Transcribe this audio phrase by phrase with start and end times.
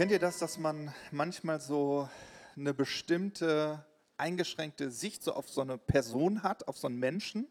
[0.00, 2.08] Kennt ihr das, dass man manchmal so
[2.56, 3.84] eine bestimmte
[4.16, 7.46] eingeschränkte Sicht so auf so eine Person hat, auf so einen Menschen?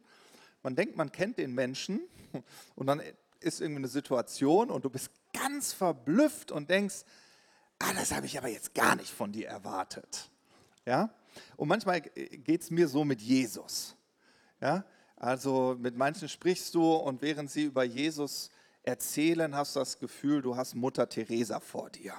[0.64, 2.02] Man denkt, man kennt den Menschen
[2.76, 3.04] und dann
[3.40, 7.04] ist irgendwie eine Situation und du bist ganz verblüfft und denkst,
[7.78, 10.32] ah, das habe ich aber jetzt gar nicht von dir erwartet.
[10.88, 11.14] Ja?
[11.56, 13.96] Und manchmal geht es mir so mit Jesus.
[14.60, 14.86] Ja?
[15.18, 18.50] Also mit manchen sprichst du und während sie über Jesus
[18.82, 22.16] erzählen, hast du das Gefühl, du hast Mutter Teresa vor dir.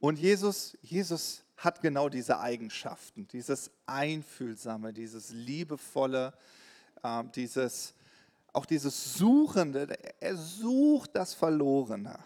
[0.00, 6.32] Und Jesus, Jesus hat genau diese Eigenschaften, dieses Einfühlsame, dieses Liebevolle,
[7.02, 7.94] äh, dieses,
[8.52, 9.88] auch dieses Suchende.
[10.20, 12.18] Er sucht das Verlorene.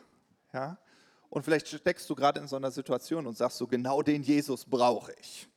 [0.53, 0.79] Ja?
[1.29, 4.65] Und vielleicht steckst du gerade in so einer Situation und sagst so, genau den Jesus
[4.65, 5.49] brauche ich.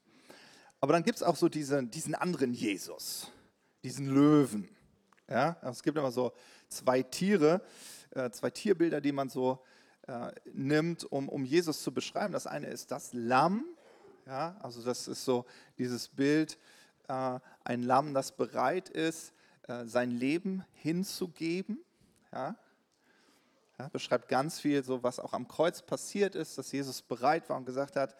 [0.81, 3.31] Aber dann gibt es auch so diesen, diesen anderen Jesus,
[3.83, 4.67] diesen Löwen.
[5.29, 5.55] Ja?
[5.61, 6.33] Also es gibt immer so
[6.67, 7.61] zwei Tiere,
[8.09, 9.63] äh, zwei Tierbilder, die man so
[10.07, 12.33] äh, nimmt, um, um Jesus zu beschreiben.
[12.33, 13.65] Das eine ist das Lamm,
[14.25, 14.55] ja?
[14.61, 15.45] also das ist so
[15.77, 16.57] dieses Bild,
[17.07, 19.33] äh, ein Lamm, das bereit ist,
[19.67, 21.83] äh, sein Leben hinzugeben.
[22.31, 22.55] Ja?
[23.79, 27.57] Ja, beschreibt ganz viel, so was auch am Kreuz passiert ist, dass Jesus bereit war
[27.57, 28.15] und gesagt hat,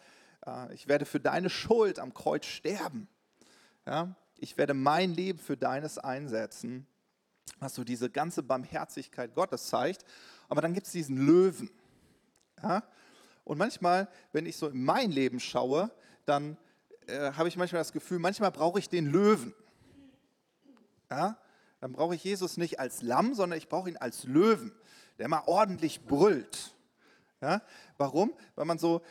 [0.46, 3.08] äh, ich werde für deine Schuld am Kreuz sterben.
[3.86, 6.86] Ja, ich werde mein Leben für deines einsetzen,
[7.58, 10.04] was so diese ganze Barmherzigkeit Gottes zeigt.
[10.48, 11.70] Aber dann gibt es diesen Löwen.
[12.62, 12.82] Ja?
[13.44, 15.90] Und manchmal, wenn ich so in mein Leben schaue,
[16.26, 16.56] dann
[17.06, 19.54] äh, habe ich manchmal das Gefühl, manchmal brauche ich den Löwen.
[21.10, 21.38] Ja?
[21.80, 24.72] Dann brauche ich Jesus nicht als Lamm, sondern ich brauche ihn als Löwen,
[25.18, 26.74] der mal ordentlich brüllt.
[27.40, 27.62] Ja?
[27.96, 28.34] Warum?
[28.54, 29.02] Weil man so,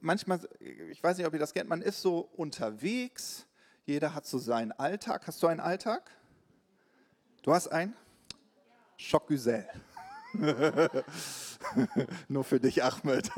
[0.00, 3.46] manchmal, ich weiß nicht, ob ihr das kennt, man ist so unterwegs,
[3.84, 5.26] jeder hat so seinen Alltag.
[5.26, 6.10] Hast du einen Alltag?
[7.42, 7.94] Du hast einen?
[8.96, 9.68] Schockgüsel.
[12.28, 13.30] Nur für dich, Ahmed.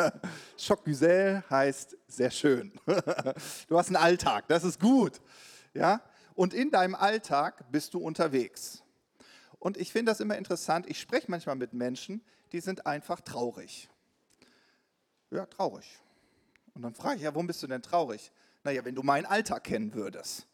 [0.56, 2.72] Schockgüsel heißt sehr schön.
[3.68, 5.20] du hast einen Alltag, das ist gut.
[5.74, 6.02] Ja?
[6.34, 8.82] Und in deinem Alltag bist du unterwegs.
[9.58, 10.88] Und ich finde das immer interessant.
[10.88, 13.88] Ich spreche manchmal mit Menschen, die sind einfach traurig.
[15.30, 16.00] Ja, traurig.
[16.74, 18.32] Und dann frage ich, ja, warum bist du denn traurig?
[18.64, 20.46] Naja, wenn du meinen Alltag kennen würdest.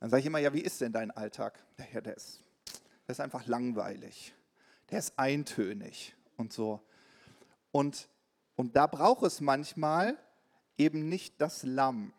[0.00, 1.58] Dann sage ich immer, ja, wie ist denn dein Alltag?
[1.92, 2.40] Ja, der ist,
[3.06, 4.34] der ist einfach langweilig.
[4.90, 6.80] Der ist eintönig und so.
[7.72, 8.08] Und,
[8.56, 10.16] und da braucht es manchmal
[10.76, 12.12] eben nicht das Lamm,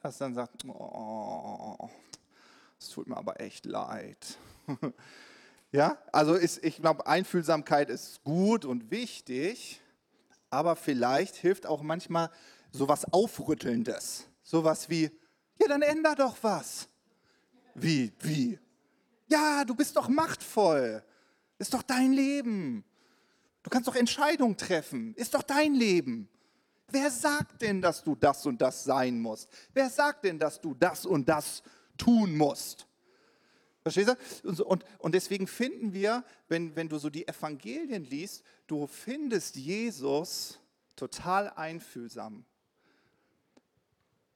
[0.00, 1.88] das dann sagt, oh,
[2.78, 4.38] es tut mir aber echt leid.
[5.74, 9.80] Ja, also ist, ich glaube, Einfühlsamkeit ist gut und wichtig,
[10.50, 12.30] aber vielleicht hilft auch manchmal
[12.70, 14.28] sowas Aufrüttelndes.
[14.42, 15.10] Sowas wie,
[15.58, 16.88] ja, dann änder doch was.
[17.74, 18.58] Wie, wie?
[19.28, 21.02] Ja, du bist doch machtvoll.
[21.62, 22.84] Ist doch dein Leben.
[23.62, 25.14] Du kannst doch Entscheidungen treffen.
[25.14, 26.28] Ist doch dein Leben.
[26.88, 29.48] Wer sagt denn, dass du das und das sein musst?
[29.72, 31.62] Wer sagt denn, dass du das und das
[31.96, 32.88] tun musst?
[33.82, 34.64] Verstehst du?
[34.64, 40.58] Und, und, deswegen finden wir, wenn, wenn du so die Evangelien liest, du findest Jesus
[40.96, 42.44] total einfühlsam,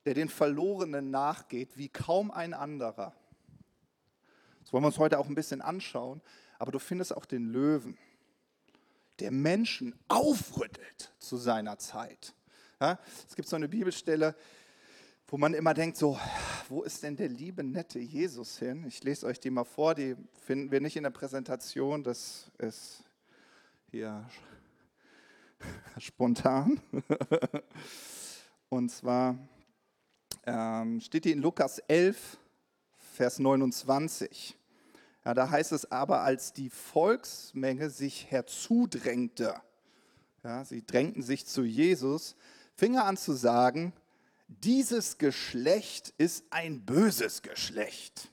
[0.05, 3.17] der den Verlorenen nachgeht wie kaum ein anderer.
[4.61, 6.23] Das wollen wir uns heute auch ein bisschen anschauen,
[6.59, 7.99] aber du findest auch den Löwen,
[9.21, 12.35] der Menschen aufrüttelt zu seiner Zeit.
[12.81, 14.37] Ja, es gibt so eine Bibelstelle,
[15.29, 16.19] wo man immer denkt, so,
[16.69, 18.85] wo ist denn der liebe, nette Jesus hin?
[18.87, 23.03] Ich lese euch die mal vor, die finden wir nicht in der Präsentation, das ist
[23.91, 24.29] hier
[25.99, 26.81] spontan.
[28.69, 29.39] Und zwar
[30.45, 32.39] ähm, steht die in Lukas 11,
[33.15, 34.57] Vers 29.
[35.27, 39.57] Ja, da heißt es aber, als die Volksmenge sich herzudrängte,
[40.45, 42.37] ja, sie drängten sich zu Jesus,
[42.77, 43.93] fing er an zu sagen,
[44.47, 48.31] dieses Geschlecht ist ein böses Geschlecht.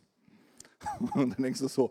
[1.16, 1.90] Und dann denkst du so,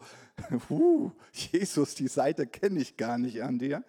[0.70, 3.82] uh, Jesus, die Seite kenne ich gar nicht an dir.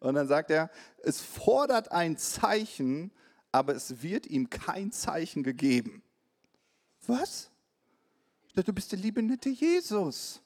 [0.00, 0.68] Und dann sagt er,
[1.04, 3.12] es fordert ein Zeichen,
[3.52, 6.02] aber es wird ihm kein Zeichen gegeben.
[7.06, 7.52] Was?
[8.52, 10.42] Du bist der liebe nette Jesus.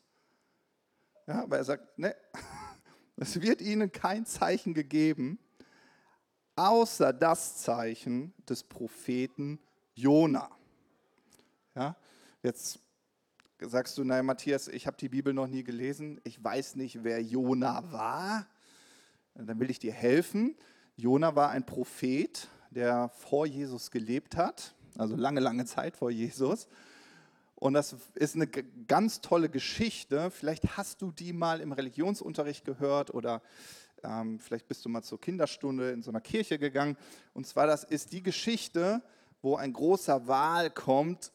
[1.26, 2.14] Ja, aber er sagt, ne,
[3.16, 5.38] es wird ihnen kein Zeichen gegeben
[6.60, 9.58] außer das Zeichen des Propheten
[9.94, 10.50] Jona.
[11.74, 11.96] Ja,
[12.42, 12.80] jetzt
[13.60, 17.22] sagst du, naja, Matthias, ich habe die Bibel noch nie gelesen, ich weiß nicht, wer
[17.22, 18.46] Jona war.
[19.34, 20.54] Dann will ich dir helfen.
[20.96, 26.68] Jona war ein Prophet, der vor Jesus gelebt hat, also lange, lange Zeit vor Jesus.
[27.60, 30.32] Und das ist eine ganz tolle Geschichte.
[30.32, 33.40] Vielleicht hast du die mal im Religionsunterricht gehört oder
[34.02, 36.96] Ähm, vielleicht bist du mal zur Kinderstunde in so einer Kirche gegangen.
[37.34, 39.02] Und zwar, das ist die Geschichte,
[39.42, 41.32] wo ein großer Wal kommt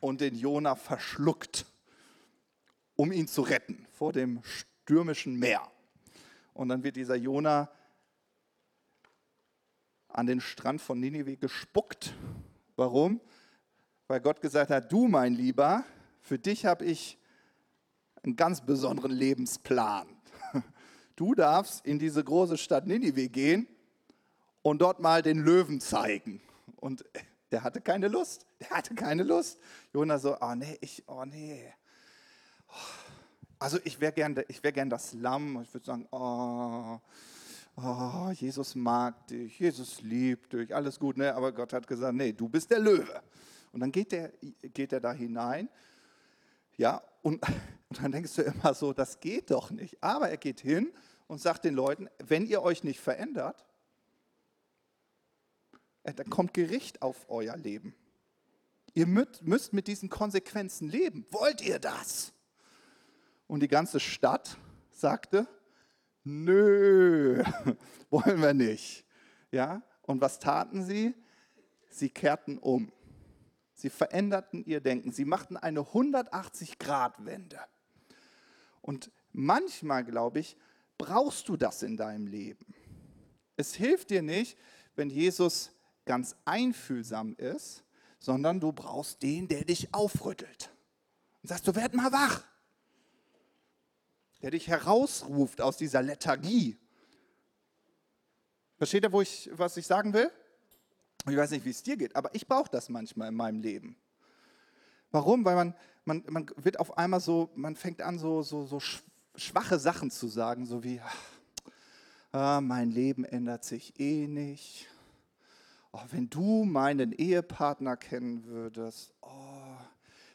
[0.00, 1.66] und den Jona verschluckt,
[2.96, 5.60] um ihn zu retten vor dem stürmischen Meer.
[6.54, 7.70] Und dann wird dieser Jona
[10.08, 12.14] an den Strand von Ninive gespuckt.
[12.76, 13.20] Warum?
[14.10, 15.84] Weil Gott gesagt hat, du mein Lieber,
[16.20, 17.16] für dich habe ich
[18.24, 20.08] einen ganz besonderen Lebensplan.
[21.14, 23.68] Du darfst in diese große Stadt Ninive gehen
[24.62, 26.40] und dort mal den Löwen zeigen.
[26.76, 27.04] Und
[27.52, 28.46] der hatte keine Lust.
[28.58, 29.60] Der hatte keine Lust.
[29.92, 31.72] Jona so, oh nee, ich, oh nee.
[33.60, 35.62] Also ich wäre gern, wär gern das Lamm.
[35.62, 36.98] Ich würde sagen, oh,
[37.76, 41.16] oh, Jesus mag dich, Jesus liebt dich, alles gut.
[41.16, 41.32] Ne?
[41.32, 43.22] Aber Gott hat gesagt, nee, du bist der Löwe.
[43.72, 44.32] Und dann geht er
[44.62, 45.68] geht da hinein.
[46.76, 47.42] Ja, und,
[47.88, 50.02] und dann denkst du immer so, das geht doch nicht.
[50.02, 50.92] Aber er geht hin
[51.26, 53.64] und sagt den Leuten, wenn ihr euch nicht verändert,
[56.02, 57.94] äh, dann kommt Gericht auf euer Leben.
[58.94, 61.24] Ihr müsst mit diesen Konsequenzen leben.
[61.30, 62.32] Wollt ihr das?
[63.46, 64.56] Und die ganze Stadt
[64.90, 65.46] sagte,
[66.24, 67.42] nö,
[68.10, 69.04] wollen wir nicht.
[69.52, 69.82] Ja?
[70.02, 71.14] Und was taten sie?
[71.88, 72.90] Sie kehrten um.
[73.80, 75.10] Sie veränderten ihr Denken.
[75.10, 77.58] Sie machten eine 180-Grad-Wende.
[78.82, 80.58] Und manchmal, glaube ich,
[80.98, 82.74] brauchst du das in deinem Leben.
[83.56, 84.58] Es hilft dir nicht,
[84.96, 85.70] wenn Jesus
[86.04, 87.82] ganz einfühlsam ist,
[88.18, 90.70] sondern du brauchst den, der dich aufrüttelt.
[91.42, 92.44] Und sagst, du werd mal wach.
[94.42, 96.76] Der dich herausruft aus dieser Lethargie.
[98.76, 100.30] Versteht ihr, wo ich, was ich sagen will?
[101.28, 103.96] Ich weiß nicht, wie es dir geht, aber ich brauche das manchmal in meinem Leben.
[105.10, 105.44] Warum?
[105.44, 105.74] Weil man,
[106.04, 108.80] man, man wird auf einmal so, man fängt an, so, so, so
[109.34, 111.00] schwache Sachen zu sagen, so wie,
[112.32, 114.88] ah, mein Leben ändert sich eh nicht
[115.92, 119.76] oh, wenn du meinen Ehepartner kennen würdest, oh,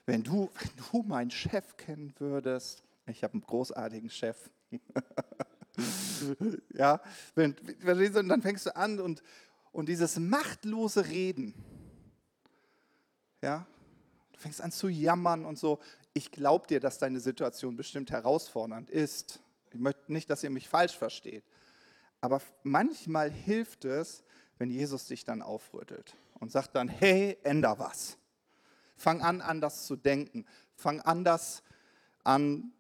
[0.05, 4.49] wenn, du, wenn du meinen Chef kennen würdest, ich habe einen großartigen Chef.
[6.73, 6.99] ja,
[7.35, 7.55] wenn,
[8.27, 9.21] dann fängst du an und,
[9.75, 11.53] und dieses machtlose Reden,
[13.41, 13.67] ja,
[14.31, 15.79] du fängst an zu jammern und so.
[16.13, 19.41] Ich glaube dir, dass deine Situation bestimmt herausfordernd ist.
[19.73, 21.43] Ich möchte nicht, dass ihr mich falsch versteht.
[22.21, 24.23] Aber manchmal hilft es,
[24.57, 28.17] wenn Jesus dich dann aufrüttelt und sagt dann, hey, änder was.
[28.95, 30.45] Fang an, anders zu denken.
[30.77, 31.63] Fang anders
[32.23, 32.71] an,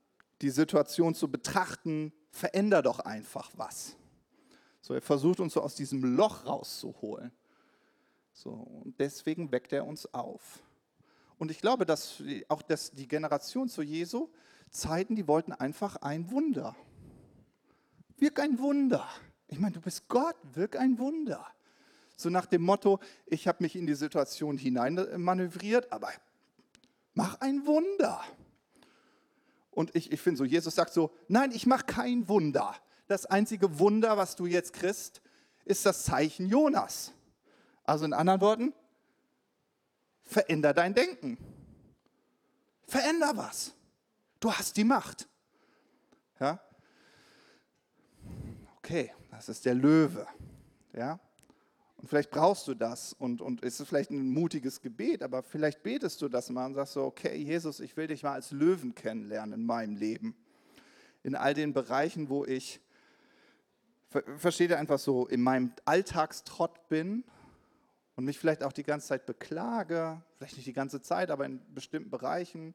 [0.41, 2.13] die Situation zu betrachten.
[2.31, 3.97] Veränder doch einfach was.
[4.85, 7.31] So, er versucht uns so aus diesem Loch rauszuholen.
[8.33, 10.61] So, und deswegen weckt er uns auf.
[11.39, 14.29] Und ich glaube, dass auch das, die Generation zu Jesu
[14.69, 16.75] Zeiten, die wollten einfach ein Wunder.
[18.17, 19.09] Wirk ein Wunder.
[19.47, 21.47] Ich meine, du bist Gott, wirk ein Wunder.
[22.15, 26.11] So nach dem Motto, ich habe mich in die Situation hineinmanövriert, aber
[27.15, 28.23] mach ein Wunder.
[29.71, 32.75] Und ich, ich finde so, Jesus sagt so, nein, ich mache kein Wunder.
[33.07, 35.21] Das einzige Wunder, was du jetzt kriegst,
[35.63, 37.11] ist das Zeichen Jonas.
[37.83, 38.73] Also in anderen Worten,
[40.23, 41.37] veränder dein Denken.
[42.87, 43.73] Veränder was.
[44.39, 45.27] Du hast die Macht.
[46.39, 46.59] Ja?
[48.77, 50.27] Okay, das ist der Löwe.
[50.93, 51.19] Ja?
[51.97, 55.81] Und vielleicht brauchst du das und, und es ist vielleicht ein mutiges Gebet, aber vielleicht
[55.81, 58.93] betest du das mal und sagst so, okay, Jesus, ich will dich mal als Löwen
[58.93, 60.35] kennenlernen in meinem Leben.
[61.23, 62.79] In all den Bereichen, wo ich,
[64.37, 67.23] versteht ihr einfach so, in meinem Alltagstrott bin
[68.15, 71.61] und mich vielleicht auch die ganze Zeit beklage, vielleicht nicht die ganze Zeit, aber in
[71.73, 72.73] bestimmten Bereichen.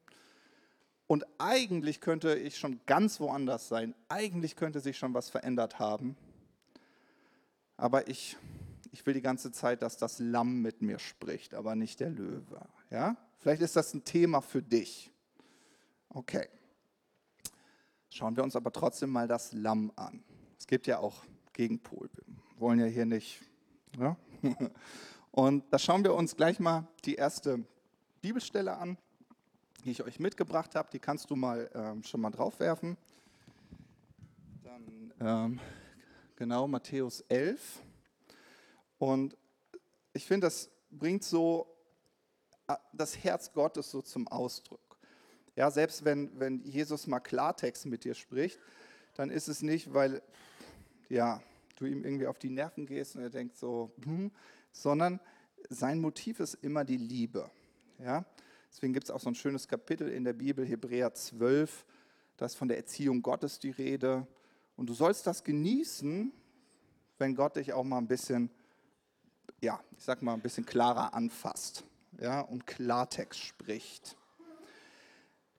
[1.07, 3.95] Und eigentlich könnte ich schon ganz woanders sein.
[4.09, 6.17] Eigentlich könnte sich schon was verändert haben.
[7.77, 8.37] Aber ich
[8.93, 12.61] ich will die ganze Zeit, dass das Lamm mit mir spricht, aber nicht der Löwe.
[12.91, 13.17] Ja?
[13.39, 15.13] Vielleicht ist das ein Thema für dich.
[16.09, 16.49] Okay.
[18.11, 20.25] Schauen wir uns aber trotzdem mal das Lamm an.
[20.61, 21.25] Es gibt ja auch
[21.55, 22.11] Gegenpol.
[22.15, 23.41] Wir wollen ja hier nicht.
[23.99, 24.17] Ja?
[25.33, 27.65] Und da schauen wir uns gleich mal die erste
[28.21, 28.99] Bibelstelle an,
[29.85, 30.91] die ich euch mitgebracht habe.
[30.93, 32.99] Die kannst du mal ähm, schon mal draufwerfen.
[34.63, 35.61] Dann ähm,
[36.37, 37.83] genau Matthäus 11.
[38.99, 39.39] Und
[40.13, 41.75] ich finde, das bringt so
[42.69, 44.99] äh, das Herz Gottes so zum Ausdruck.
[45.57, 48.59] Ja, selbst wenn, wenn Jesus mal Klartext mit dir spricht,
[49.15, 50.23] dann ist es nicht, weil
[51.11, 51.43] ja,
[51.77, 54.31] du ihm irgendwie auf die Nerven gehst und er denkt so, hm,
[54.73, 55.21] sondern
[55.69, 57.51] sein Motiv ist immer die Liebe.
[57.99, 58.25] Ja?
[58.71, 61.85] Deswegen gibt es auch so ein schönes Kapitel in der Bibel, Hebräer 12,
[62.37, 64.27] da ist von der Erziehung Gottes die Rede.
[64.77, 66.33] Und du sollst das genießen,
[67.19, 68.51] wenn Gott dich auch mal ein bisschen,
[69.61, 71.85] ja, ich sag mal, ein bisschen klarer anfasst
[72.19, 74.17] ja, und Klartext spricht.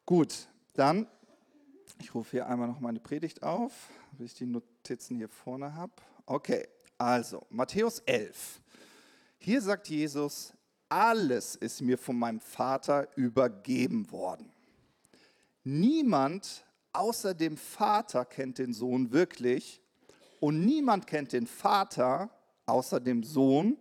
[0.06, 1.08] Gut, dann,
[2.00, 4.46] ich rufe hier einmal noch meine Predigt auf, bis ich die
[4.82, 5.94] Notizen hier vorne habe.
[6.26, 8.60] Okay, also Matthäus 11.
[9.38, 10.54] Hier sagt Jesus,
[10.90, 14.52] alles ist mir von meinem Vater übergeben worden.
[15.64, 19.80] Niemand außer dem Vater kennt den Sohn wirklich
[20.40, 22.32] und niemand kennt den Vater
[22.66, 23.78] außer dem Sohn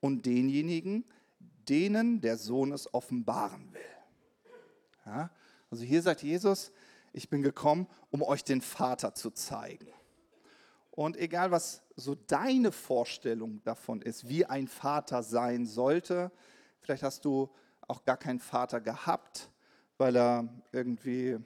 [0.00, 1.04] und denjenigen,
[1.68, 3.80] denen der Sohn es offenbaren will.
[5.06, 5.30] Ja,
[5.70, 6.72] also hier sagt Jesus,
[7.12, 9.86] ich bin gekommen, um euch den Vater zu zeigen.
[11.00, 16.30] Und egal, was so deine Vorstellung davon ist, wie ein Vater sein sollte,
[16.82, 17.48] vielleicht hast du
[17.88, 19.48] auch gar keinen Vater gehabt,
[19.96, 21.38] weil er irgendwie,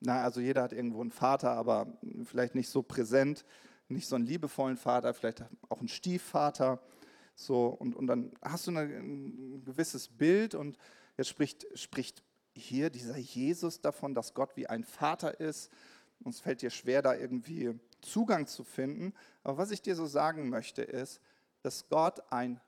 [0.00, 1.86] na, also jeder hat irgendwo einen Vater, aber
[2.22, 3.46] vielleicht nicht so präsent,
[3.88, 6.78] nicht so einen liebevollen Vater, vielleicht auch einen Stiefvater.
[7.34, 10.76] So, und, und dann hast du eine, ein gewisses Bild und
[11.16, 12.22] jetzt spricht, spricht
[12.54, 15.72] hier dieser Jesus davon, dass Gott wie ein Vater ist.
[16.24, 19.14] Uns fällt dir schwer, da irgendwie Zugang zu finden.
[19.42, 21.20] Aber was ich dir so sagen möchte, ist,
[21.62, 22.60] dass Gott ein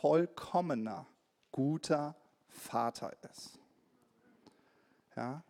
[0.00, 1.06] vollkommener,
[1.52, 2.16] guter
[2.48, 3.58] Vater ist.
[5.16, 5.42] Ja?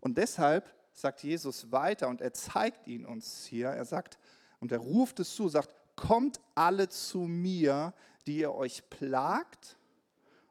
[0.00, 3.68] Und deshalb sagt Jesus weiter und er zeigt ihn uns hier.
[3.68, 4.18] Er sagt,
[4.60, 7.92] und er ruft es zu, sagt, kommt alle zu mir,
[8.26, 9.76] die ihr euch plagt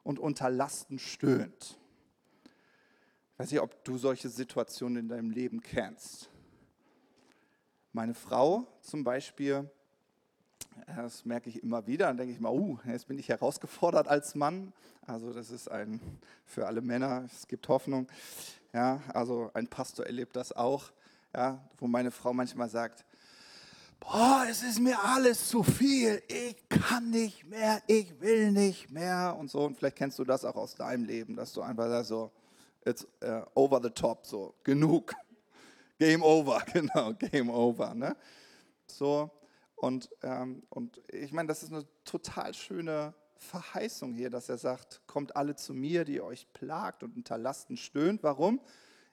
[0.03, 1.77] und unter Lasten stöhnt.
[3.37, 6.27] Ich weiß nicht, ob du solche Situationen in deinem Leben kennst.
[7.93, 9.69] Meine Frau zum Beispiel,
[10.87, 14.33] das merke ich immer wieder, dann denke ich mal, uh, jetzt bin ich herausgefordert als
[14.33, 14.73] Mann.
[15.05, 16.01] Also das ist ein
[16.45, 18.07] für alle Männer, es gibt Hoffnung.
[18.73, 20.91] Ja, also ein Pastor erlebt das auch,
[21.35, 23.05] ja, wo meine Frau manchmal sagt,
[23.99, 29.35] boah, es ist mir alles zu viel, ich kann nicht mehr, ich will nicht mehr
[29.37, 29.63] und so.
[29.63, 32.31] Und vielleicht kennst du das auch aus deinem Leben, dass du einfach sagst, so,
[32.87, 35.13] it's uh, over the top, so, genug.
[35.99, 37.93] Game over, genau, Game over.
[37.93, 38.15] Ne?
[38.87, 39.31] So,
[39.75, 45.01] und, ähm, und ich meine, das ist eine total schöne Verheißung hier, dass er sagt,
[45.05, 48.23] kommt alle zu mir, die euch plagt und unter Lasten stöhnt.
[48.23, 48.61] Warum?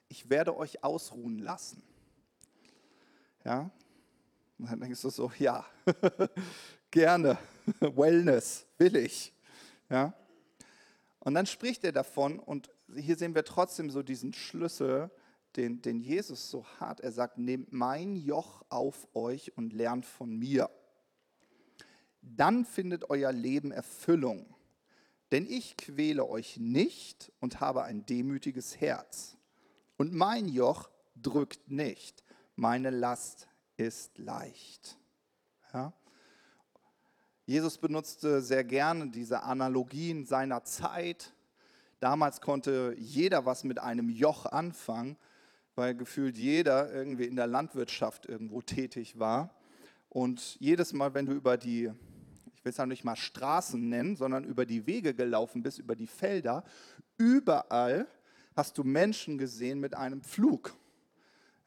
[0.07, 1.83] Ich werde euch ausruhen lassen.
[3.43, 3.69] Ja?
[4.57, 5.65] Und dann denkst du so, ja,
[6.91, 7.37] gerne,
[7.79, 9.33] Wellness, will ich.
[9.89, 10.13] Ja?
[11.19, 15.09] Und dann spricht er davon und hier sehen wir trotzdem so diesen Schlüssel,
[15.55, 16.99] den, den Jesus so hat.
[16.99, 20.69] Er sagt, nehmt mein Joch auf euch und lernt von mir.
[22.21, 24.53] Dann findet euer Leben Erfüllung.
[25.31, 29.37] Denn ich quäle euch nicht und habe ein demütiges Herz.
[29.97, 32.23] Und mein Joch drückt nicht.
[32.55, 34.97] Meine Last ist leicht.
[35.73, 35.93] Ja?
[37.45, 41.34] Jesus benutzte sehr gerne diese Analogien seiner Zeit.
[42.05, 45.17] Damals konnte jeder was mit einem Joch anfangen
[45.75, 49.53] weil gefühlt jeder irgendwie in der Landwirtschaft irgendwo tätig war.
[50.09, 51.91] Und jedes Mal, wenn du über die,
[52.55, 55.95] ich will es ja nicht mal Straßen nennen, sondern über die Wege gelaufen bist, über
[55.95, 56.63] die Felder,
[57.17, 58.07] überall
[58.55, 60.73] hast du Menschen gesehen mit einem Pflug.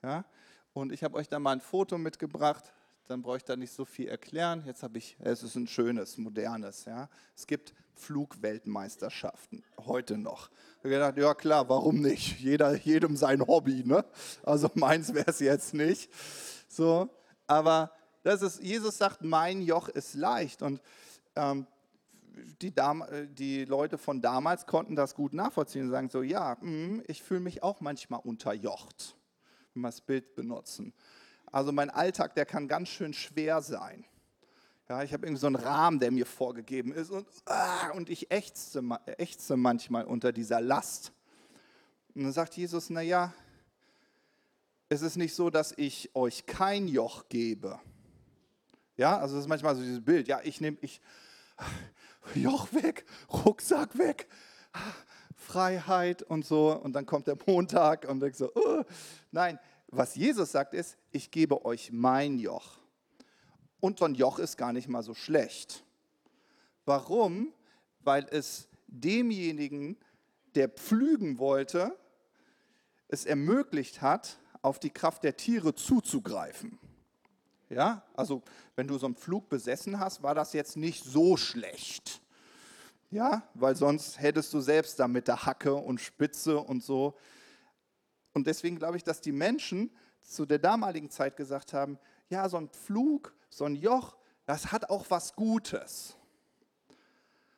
[0.02, 0.25] Ja?
[0.73, 2.73] Und ich habe euch da mal ein Foto mitgebracht,
[3.07, 4.62] dann brauche ich da nicht so viel erklären.
[4.64, 6.87] Jetzt habe ich, es ist ein schönes, modernes.
[6.87, 7.11] Ja?
[7.37, 10.50] Es gibt Flugweltmeisterschaften, heute noch.
[10.78, 12.38] Ich gedacht, ja klar, warum nicht?
[12.40, 14.05] Jeder, jedem sein Hobby, ne?
[14.43, 16.11] Also meins wäre es jetzt nicht.
[16.69, 17.11] So,
[17.47, 20.62] aber das ist, Jesus sagt, mein Joch ist leicht.
[20.62, 20.81] Und
[21.37, 21.67] ähm,
[22.61, 27.02] die, Dam die Leute von damals konnten das gut nachvollziehen und sagen so, ja, mh,
[27.09, 29.17] ich fühle mich auch manchmal unterjocht,
[29.75, 30.95] wenn wir das Bild benutzen.
[31.50, 34.05] Also mein Alltag, der kann ganz schön schwer sein.
[34.90, 38.30] Ja, ich habe irgendwie so einen Rahmen, der mir vorgegeben ist und, ah, und ich
[38.30, 38.83] ächze,
[39.18, 41.12] ächze manchmal unter dieser Last.
[42.14, 43.35] Und dann sagt Jesus, naja,
[44.88, 47.78] es ist nicht so, dass ich euch kein Joch gebe.
[48.97, 50.26] Ja, also das ist manchmal so dieses Bild.
[50.26, 51.02] Ja, ich nehme, ich,
[52.35, 54.26] Joch weg, Rucksack weg,
[55.37, 56.75] Freiheit und so.
[56.75, 58.85] Und dann kommt der Montag und ich so, uh.
[59.33, 62.78] nein, was Jesus sagt ist, ich gebe euch mein Joch.
[63.81, 65.85] Und so ein Joch ist gar nicht mal so schlecht.
[66.85, 67.53] Warum?
[68.01, 69.97] Weil es demjenigen,
[70.55, 71.97] der pflügen wollte,
[73.09, 76.79] es ermöglicht hat, auf die Kraft der Tiere zuzugreifen.
[77.71, 78.43] Ja, also
[78.77, 82.23] wenn du so einen Flug besessen hast, war das jetzt nicht so schlecht.
[83.11, 87.17] Ja, weil sonst hättest du selbst da mit der Hacke und Spitze und so.
[88.35, 89.91] Und deswegen glaube ich, dass die Menschen
[90.23, 94.90] zu der damaligen Zeit gesagt haben, ja, so ein Pflug, so ein Joch, das hat
[94.90, 96.14] auch was Gutes.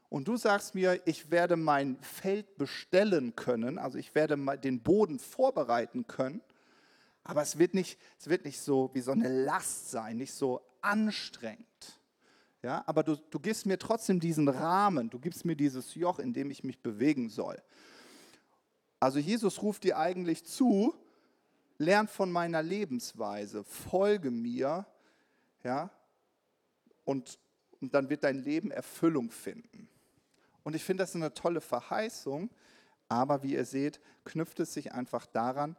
[0.09, 5.21] Und du sagst mir, ich werde mein Feld bestellen können, also ich werde den Boden
[5.21, 6.41] vorbereiten können,
[7.23, 10.61] aber es wird nicht, es wird nicht so wie so eine Last sein, nicht so
[10.81, 11.67] anstrengend.
[12.63, 16.35] Ja, aber du, du gibst mir trotzdem diesen Rahmen, du gibst mir dieses Joch, in
[16.35, 17.63] dem ich mich bewegen soll.
[18.99, 20.95] Also Jesus ruft dir eigentlich zu,
[21.79, 24.87] lern von meiner Lebensweise, folge mir,
[25.63, 25.91] ja,
[27.05, 27.39] und,
[27.81, 29.89] und dann wird dein Leben Erfüllung finden.
[30.63, 32.51] Und ich finde das eine tolle Verheißung,
[33.09, 35.77] aber wie ihr seht, knüpft es sich einfach daran,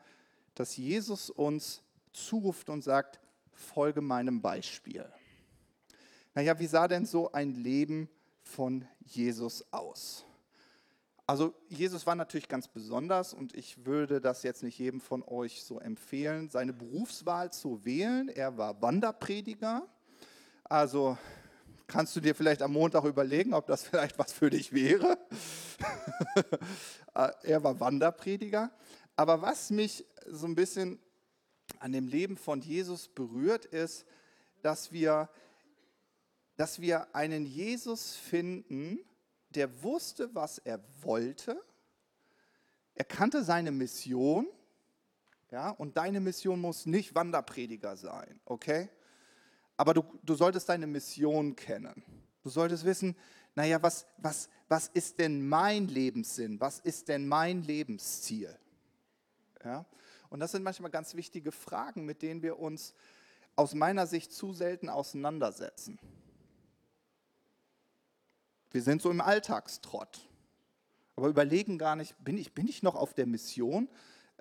[0.56, 3.20] dass Jesus uns zuruft und sagt,
[3.52, 5.06] folge meinem Beispiel.
[6.34, 8.10] Naja, wie sah denn so ein Leben
[8.42, 10.26] von Jesus aus?
[11.28, 15.64] Also Jesus war natürlich ganz besonders und ich würde das jetzt nicht jedem von euch
[15.64, 18.28] so empfehlen, seine Berufswahl zu wählen.
[18.28, 19.88] Er war Wanderprediger.
[20.64, 21.18] Also
[21.88, 25.18] kannst du dir vielleicht am Montag überlegen, ob das vielleicht was für dich wäre.
[27.44, 28.72] er war Wanderprediger.
[29.16, 31.00] Aber was mich so ein bisschen
[31.80, 34.06] an dem Leben von Jesus berührt, ist,
[34.62, 35.30] dass wir,
[36.56, 39.00] dass wir einen Jesus finden,
[39.56, 41.62] der wusste, was er wollte.
[42.96, 44.48] Er kannte seine Mission.
[45.52, 48.90] Ja, und deine Mission muss nicht Wanderprediger sein, okay?
[49.76, 52.04] Aber du, du solltest deine Mission kennen.
[52.42, 53.18] Du solltest wissen,
[53.54, 56.60] naja, was, was, was ist denn mein Lebenssinn?
[56.62, 58.58] Was ist denn mein Lebensziel?
[59.64, 59.86] Ja?
[60.30, 62.94] Und das sind manchmal ganz wichtige Fragen, mit denen wir uns
[63.56, 66.00] aus meiner Sicht zu selten auseinandersetzen.
[68.72, 70.30] Wir sind so im Alltagstrott,
[71.18, 73.90] aber überlegen gar nicht, bin ich, bin ich noch auf der Mission,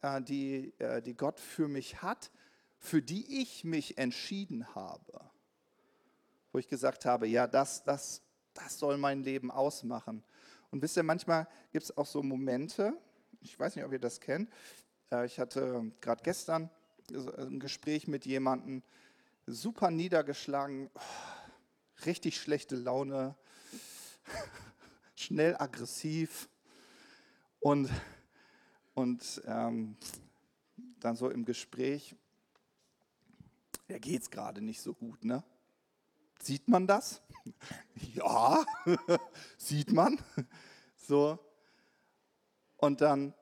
[0.03, 2.31] äh, die, äh, die Gott für mich hat,
[2.79, 5.21] für die ich mich entschieden habe.
[6.53, 8.23] Wo ich gesagt habe, ja, das, das,
[8.55, 10.23] das soll mein Leben ausmachen.
[10.71, 12.93] Und wisst ihr, manchmal gibt es auch so Momente,
[13.41, 14.49] ich weiß nicht, ob ihr das kennt,
[15.11, 16.71] äh, ich hatte gerade gestern
[17.37, 18.85] ein Gespräch mit jemandem,
[19.47, 20.89] super niedergeschlagen,
[22.07, 23.35] richtig schlechte Laune,
[25.31, 26.49] schnell aggressiv
[27.61, 27.89] und,
[28.95, 29.97] und ähm,
[30.99, 32.17] dann so im Gespräch,
[33.87, 35.45] ja, geht es gerade nicht so gut, ne?
[36.43, 37.23] Sieht man das?
[38.15, 38.65] ja,
[39.57, 40.19] sieht man.
[40.97, 41.39] So.
[42.77, 43.35] Und dann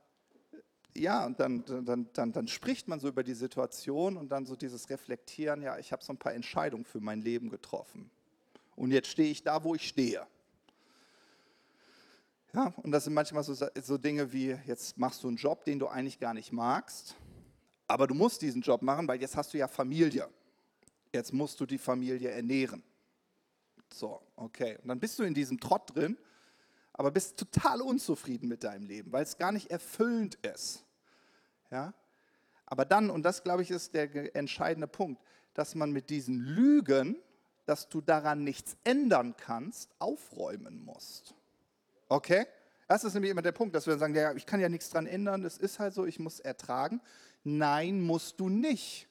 [0.96, 4.57] ja, und dann, dann, dann, dann spricht man so über die Situation und dann so
[4.57, 8.11] dieses Reflektieren, ja, ich habe so ein paar Entscheidungen für mein Leben getroffen.
[8.74, 10.27] Und jetzt stehe ich da, wo ich stehe.
[12.59, 15.79] Ja, und das sind manchmal so, so Dinge wie, jetzt machst du einen Job, den
[15.79, 17.14] du eigentlich gar nicht magst,
[17.87, 20.29] aber du musst diesen Job machen, weil jetzt hast du ja Familie.
[21.12, 22.83] Jetzt musst du die Familie ernähren.
[23.94, 24.77] So, okay.
[24.83, 26.18] Und dann bist du in diesem Trott drin,
[26.94, 30.85] aber bist total unzufrieden mit deinem Leben, weil es gar nicht erfüllend ist.
[31.71, 31.94] Ja?
[32.66, 35.23] Aber dann, und das glaube ich ist der entscheidende Punkt,
[35.55, 37.23] dass man mit diesen Lügen,
[37.66, 41.38] dass du daran nichts ändern kannst, aufräumen musst.
[42.09, 42.47] Okay?
[42.87, 44.90] Das ist nämlich immer der Punkt, dass wir dann sagen, ja, ich kann ja nichts
[44.90, 47.01] daran ändern, das ist halt so, ich muss ertragen.
[47.44, 49.09] Nein, musst du nicht.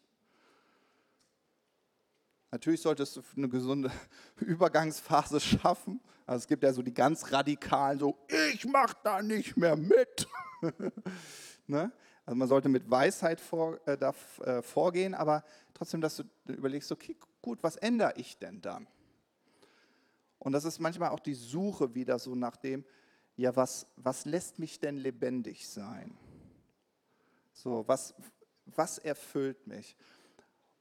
[2.50, 3.92] Natürlich solltest du eine gesunde
[4.38, 6.02] Übergangsphase schaffen.
[6.26, 8.18] Also es gibt ja so die ganz radikalen, so
[8.54, 10.28] ich mache da nicht mehr mit.
[11.68, 11.92] ne?
[12.26, 16.92] Also man sollte mit Weisheit vor, äh, da, äh, vorgehen, aber trotzdem, dass du überlegst,
[16.92, 18.88] okay, gut, was ändere ich denn dann?
[20.40, 22.86] Und das ist manchmal auch die Suche wieder so nach dem,
[23.36, 26.18] ja, was, was lässt mich denn lebendig sein?
[27.54, 28.16] So, was,
[28.66, 29.96] was erfüllt mich?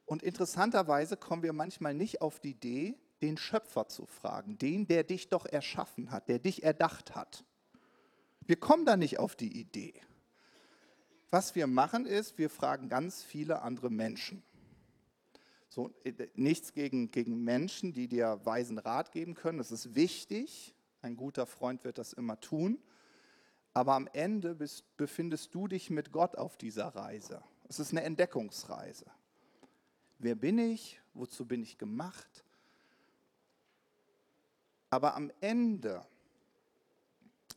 [0.04, 5.04] Und interessanterweise kommen wir manchmal nicht auf die Idee, den Schöpfer zu fragen, den, der
[5.04, 7.44] dich doch erschaffen hat, der dich erdacht hat.
[8.40, 10.00] Wir kommen da nicht auf die Idee.
[11.30, 14.42] Was wir machen ist, wir fragen ganz viele andere Menschen.
[15.76, 19.58] So, äh, nichts gegen, gegen Menschen, die dir weisen Rat geben können.
[19.58, 20.74] Das ist wichtig.
[21.02, 22.78] Ein guter Freund wird das immer tun.
[23.74, 27.42] Aber am Ende bist, befindest du dich mit Gott auf dieser Reise.
[27.68, 29.04] Es ist eine Entdeckungsreise.
[30.18, 30.98] Wer bin ich?
[31.12, 32.42] Wozu bin ich gemacht?
[34.88, 36.06] Aber am Ende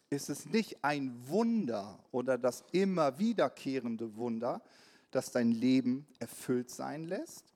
[0.09, 4.61] ist es nicht ein Wunder oder das immer wiederkehrende Wunder,
[5.09, 7.53] das dein Leben erfüllt sein lässt,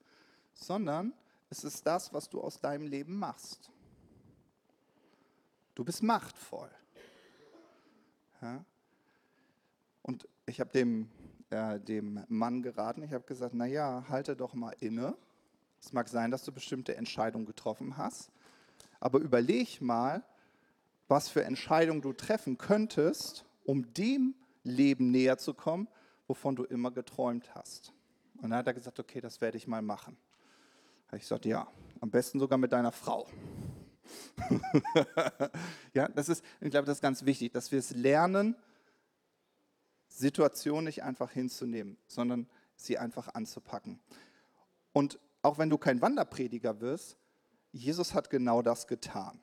[0.54, 1.14] sondern
[1.50, 3.72] es ist das, was du aus deinem Leben machst.
[5.76, 6.72] Du bist machtvoll.
[8.42, 8.64] Ja?
[10.02, 11.10] Und ich habe dem
[11.54, 13.04] äh, dem Mann geraten.
[13.04, 15.16] Ich habe gesagt, naja, halte doch mal inne.
[15.80, 18.32] Es mag sein, dass du bestimmte Entscheidungen getroffen hast,
[19.00, 20.24] aber überleg mal,
[21.08, 25.88] was für Entscheidungen du treffen könntest, um dem Leben näher zu kommen,
[26.28, 27.94] wovon du immer geträumt hast.
[28.38, 30.18] Und dann hat er gesagt, okay, das werde ich mal machen.
[31.14, 31.68] Habe ich gesagt, ja,
[32.00, 33.28] am besten sogar mit deiner Frau.
[35.94, 38.56] ja, das ist, ich glaube, das ist ganz wichtig, dass wir es lernen,
[40.08, 44.00] Situationen nicht einfach hinzunehmen, sondern sie einfach anzupacken.
[44.92, 47.16] Und auch wenn du kein Wanderprediger wirst,
[47.72, 49.40] Jesus hat genau das getan.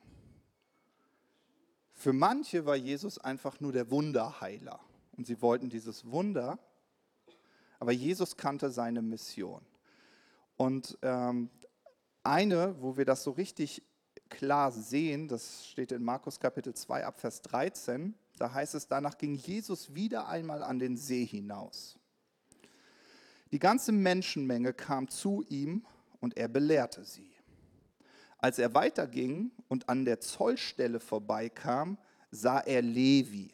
[1.93, 4.81] Für manche war Jesus einfach nur der Wunderheiler
[5.13, 6.59] und sie wollten dieses Wunder,
[7.79, 9.65] aber Jesus kannte seine Mission.
[10.57, 11.49] Und ähm,
[12.23, 13.83] eine, wo wir das so richtig
[14.29, 19.17] klar sehen, das steht in Markus Kapitel 2 ab Vers 13, da heißt es, danach
[19.17, 21.99] ging Jesus wieder einmal an den See hinaus.
[23.51, 25.85] Die ganze Menschenmenge kam zu ihm
[26.19, 27.31] und er belehrte sie.
[28.37, 31.97] Als er weiterging und an der Zollstelle vorbeikam,
[32.31, 33.53] sah er Levi,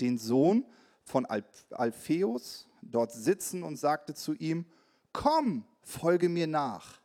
[0.00, 0.64] den Sohn
[1.02, 4.64] von Alpheus, dort sitzen und sagte zu ihm,
[5.12, 6.99] komm, folge mir nach.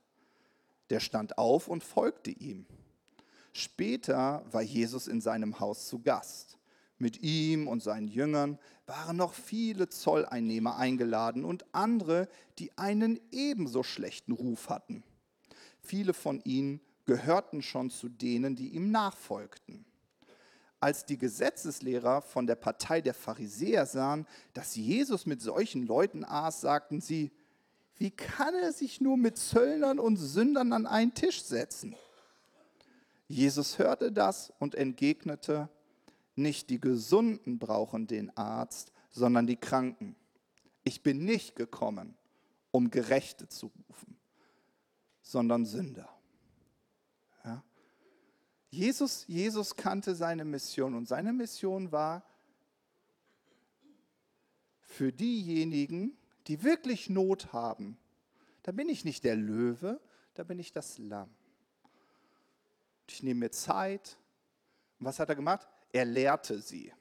[0.89, 2.65] Der stand auf und folgte ihm.
[3.53, 6.57] Später war Jesus in seinem Haus zu Gast.
[6.97, 12.27] Mit ihm und seinen Jüngern waren noch viele Zolleinnehmer eingeladen und andere,
[12.59, 15.03] die einen ebenso schlechten Ruf hatten.
[15.81, 19.85] Viele von ihnen gehörten schon zu denen, die ihm nachfolgten.
[20.79, 26.61] Als die Gesetzeslehrer von der Partei der Pharisäer sahen, dass Jesus mit solchen Leuten aß,
[26.61, 27.31] sagten sie,
[27.97, 31.95] wie kann er sich nur mit Zöllnern und Sündern an einen Tisch setzen?
[33.27, 35.69] Jesus hörte das und entgegnete,
[36.35, 40.15] nicht die Gesunden brauchen den Arzt, sondern die Kranken.
[40.83, 42.15] Ich bin nicht gekommen,
[42.71, 44.17] um Gerechte zu rufen,
[45.21, 46.09] sondern Sünder.
[47.45, 47.63] Ja?
[48.69, 52.23] Jesus, Jesus kannte seine Mission und seine Mission war
[54.81, 57.97] für diejenigen, die wirklich Not haben.
[58.63, 59.99] Da bin ich nicht der Löwe,
[60.33, 61.29] da bin ich das Lamm.
[63.07, 64.17] Ich nehme mir Zeit.
[64.99, 65.67] Und was hat er gemacht?
[65.95, 66.91] er lehrte sie.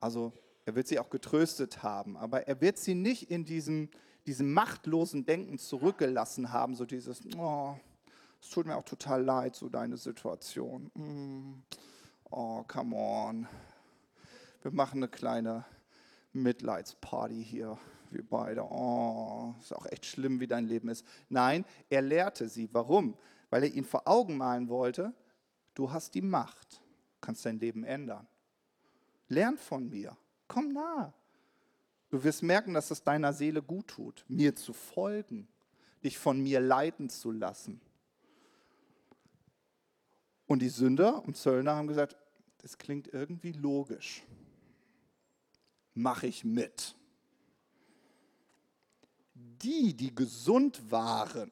[0.00, 0.32] Also
[0.64, 3.88] er wird sie auch getröstet haben, aber er wird sie nicht in diesem,
[4.26, 7.76] diesem machtlosen Denken zurückgelassen haben, so dieses, oh,
[8.40, 10.90] es tut mir auch total leid, so deine Situation.
[10.94, 11.62] Mm,
[12.30, 13.46] oh, come on.
[14.62, 15.64] Wir machen eine kleine
[16.42, 17.78] Mitleidsparty hier,
[18.10, 18.62] wir beide.
[18.62, 21.04] Oh, ist auch echt schlimm, wie dein Leben ist.
[21.28, 22.68] Nein, er lehrte sie.
[22.72, 23.16] Warum?
[23.50, 25.12] Weil er ihnen vor Augen malen wollte,
[25.74, 26.82] du hast die Macht
[27.20, 28.26] kannst dein Leben ändern.
[29.28, 30.16] Lern von mir.
[30.46, 31.12] Komm nah.
[32.10, 35.46] Du wirst merken, dass es deiner Seele gut tut, mir zu folgen,
[36.02, 37.80] dich von mir leiten zu lassen.
[40.46, 42.16] Und die Sünder und Zöllner haben gesagt,
[42.62, 44.22] das klingt irgendwie logisch.
[45.98, 46.94] Mache ich mit.
[49.34, 51.50] Die, die gesund waren,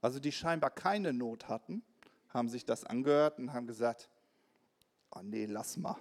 [0.00, 1.82] also die scheinbar keine Not hatten,
[2.28, 4.08] haben sich das angehört und haben gesagt,
[5.10, 5.96] oh nee, lass mal.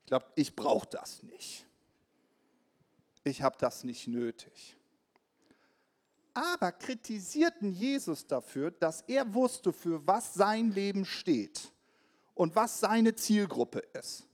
[0.00, 1.64] Ich glaube, ich brauche das nicht.
[3.22, 4.76] Ich habe das nicht nötig.
[6.34, 11.72] Aber kritisierten Jesus dafür, dass er wusste, für was sein Leben steht
[12.34, 14.26] und was seine Zielgruppe ist.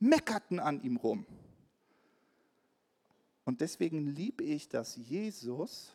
[0.00, 1.26] Meckerten an ihm rum.
[3.44, 5.94] Und deswegen liebe ich, dass Jesus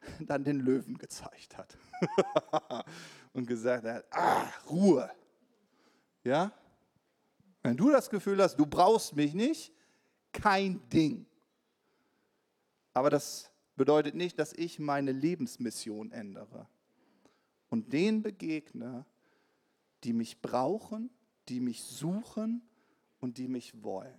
[0.20, 1.76] dann den Löwen gezeigt hat.
[3.32, 5.10] und gesagt hat, ah, Ruhe.
[6.24, 6.52] Ja?
[7.62, 9.72] Wenn du das Gefühl hast, du brauchst mich nicht,
[10.32, 11.26] kein Ding.
[12.92, 16.66] Aber das bedeutet nicht, dass ich meine Lebensmission ändere
[17.68, 19.04] und denen begegne,
[20.04, 21.10] die mich brauchen,
[21.50, 22.62] die mich suchen
[23.20, 24.18] und die mich wollen.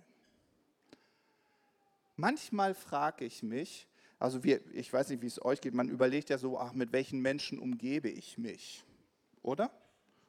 [2.14, 3.88] Manchmal frage ich mich,
[4.20, 6.92] also wir, ich weiß nicht, wie es euch geht, man überlegt ja so, ach, mit
[6.92, 8.84] welchen Menschen umgebe ich mich?
[9.42, 9.70] oder?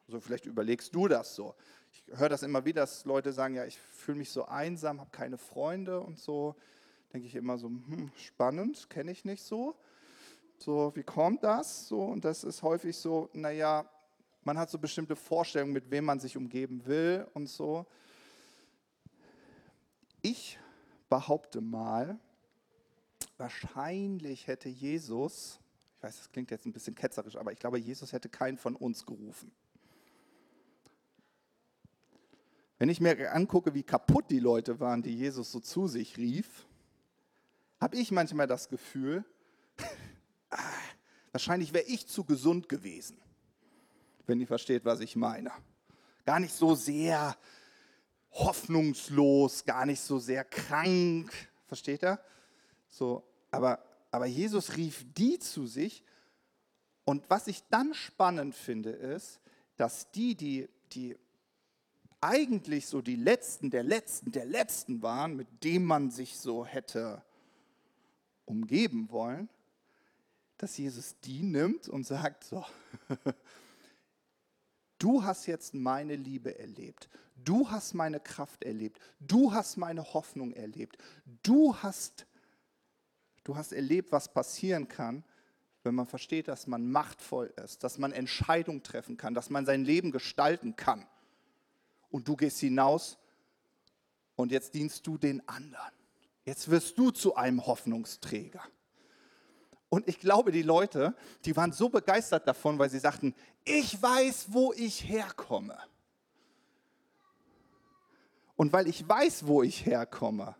[0.08, 1.56] Also vielleicht überlegst du das so.
[1.92, 5.12] Ich höre das immer wieder, dass Leute sagen, ja, ich fühle mich so einsam, habe
[5.12, 6.56] keine Freunde und so.
[7.14, 9.76] Denke ich immer so, hm, spannend, kenne ich nicht so.
[10.58, 11.88] So, wie kommt das?
[11.88, 13.90] So, und das ist häufig so, naja,
[14.46, 17.86] man hat so bestimmte Vorstellungen, mit wem man sich umgeben will und so.
[20.22, 20.58] Ich
[21.10, 22.20] behaupte mal,
[23.38, 25.60] wahrscheinlich hätte Jesus
[26.04, 28.76] ich weiß, das klingt jetzt ein bisschen ketzerisch, aber ich glaube, Jesus hätte keinen von
[28.76, 29.54] uns gerufen.
[32.78, 36.68] Wenn ich mir angucke, wie kaputt die Leute waren, die Jesus so zu sich rief,
[37.80, 39.24] habe ich manchmal das Gefühl,
[40.50, 40.58] ah,
[41.32, 43.18] wahrscheinlich wäre ich zu gesund gewesen,
[44.26, 45.52] wenn ihr versteht, was ich meine.
[46.26, 47.36] Gar nicht so sehr
[48.32, 51.32] hoffnungslos, gar nicht so sehr krank,
[51.68, 52.24] versteht er?
[52.88, 56.04] So, aber, aber Jesus rief die zu sich.
[57.06, 59.40] Und was ich dann spannend finde, ist,
[59.78, 61.18] dass die, die, die
[62.22, 67.22] eigentlich so die Letzten der Letzten der Letzten waren, mit dem man sich so hätte
[68.46, 69.50] umgeben wollen,
[70.58, 72.66] dass Jesus die nimmt und sagt, so,
[75.04, 80.54] du hast jetzt meine Liebe erlebt, du hast meine Kraft erlebt, du hast meine Hoffnung
[80.54, 80.98] erlebt,
[81.44, 82.26] du hast,
[83.44, 85.26] du hast erlebt, was passieren kann,
[85.84, 89.84] wenn man versteht, dass man machtvoll ist, dass man Entscheidungen treffen kann, dass man sein
[89.84, 91.06] Leben gestalten kann.
[92.10, 93.18] Und du gehst hinaus
[94.38, 95.92] und jetzt dienst du den anderen.
[96.46, 98.64] Jetzt wirst du zu einem Hoffnungsträger.
[99.94, 104.48] Und ich glaube, die Leute, die waren so begeistert davon, weil sie sagten, ich weiß,
[104.48, 105.78] wo ich herkomme.
[108.56, 110.56] Und weil ich weiß, wo ich herkomme,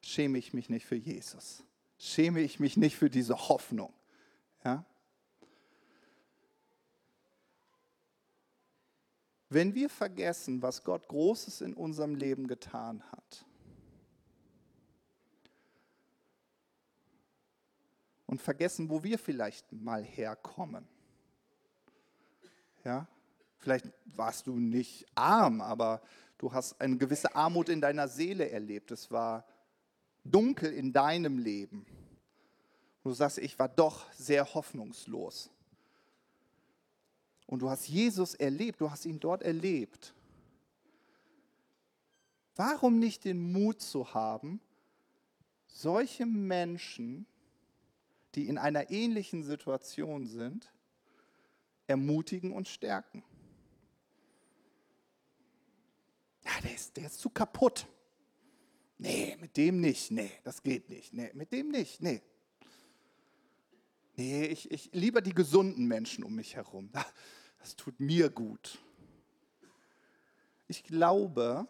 [0.00, 1.64] schäme ich mich nicht für Jesus.
[1.98, 3.92] Schäme ich mich nicht für diese Hoffnung.
[4.62, 4.84] Ja?
[9.48, 13.44] Wenn wir vergessen, was Gott Großes in unserem Leben getan hat,
[18.28, 20.86] und vergessen, wo wir vielleicht mal herkommen.
[22.84, 23.08] Ja?
[23.56, 26.02] Vielleicht warst du nicht arm, aber
[26.36, 28.90] du hast eine gewisse Armut in deiner Seele erlebt.
[28.90, 29.44] Es war
[30.24, 31.86] dunkel in deinem Leben.
[33.02, 35.50] Du sagst, ich war doch sehr hoffnungslos.
[37.46, 40.12] Und du hast Jesus erlebt, du hast ihn dort erlebt.
[42.56, 44.60] Warum nicht den Mut zu haben,
[45.66, 47.24] solche Menschen
[48.34, 50.72] die in einer ähnlichen Situation sind,
[51.86, 53.24] ermutigen und stärken.
[56.44, 57.86] Ja, der ist, der ist zu kaputt.
[58.98, 60.10] Nee, mit dem nicht.
[60.10, 61.12] Nee, das geht nicht.
[61.12, 62.02] Nee, mit dem nicht.
[62.02, 62.20] Nee.
[64.16, 66.90] Nee, ich, ich lieber die gesunden Menschen um mich herum.
[67.60, 68.78] Das tut mir gut.
[70.68, 71.66] Ich glaube,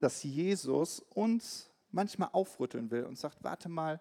[0.00, 4.00] dass Jesus uns manchmal aufrütteln will und sagt, warte mal,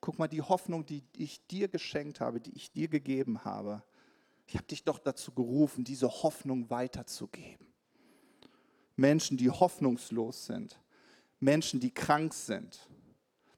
[0.00, 3.82] guck mal, die Hoffnung, die ich dir geschenkt habe, die ich dir gegeben habe,
[4.46, 7.66] ich habe dich doch dazu gerufen, diese Hoffnung weiterzugeben.
[8.96, 10.80] Menschen, die hoffnungslos sind,
[11.38, 12.88] Menschen, die krank sind,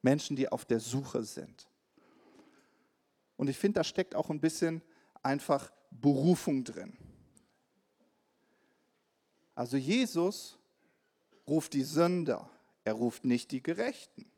[0.02, 1.68] Menschen, die auf der Suche sind.
[3.36, 4.82] Und ich finde, da steckt auch ein bisschen
[5.22, 6.96] einfach Berufung drin.
[9.54, 10.58] Also Jesus
[11.46, 12.50] ruft die Sünder,
[12.84, 14.30] er ruft nicht die Gerechten.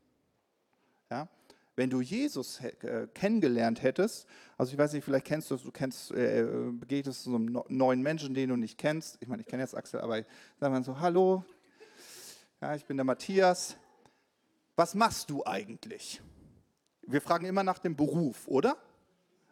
[1.10, 1.28] Ja?
[1.76, 4.26] Wenn du Jesus äh, kennengelernt hättest,
[4.58, 8.34] also ich weiß nicht, vielleicht kennst du du kennst, äh, begegnest so einem neuen Menschen,
[8.34, 9.16] den du nicht kennst.
[9.20, 10.26] Ich meine, ich kenne jetzt Axel, aber ich
[10.60, 11.44] sage mal so, hallo,
[12.60, 13.76] ja, ich bin der Matthias.
[14.76, 16.20] Was machst du eigentlich?
[17.06, 18.76] Wir fragen immer nach dem Beruf, oder?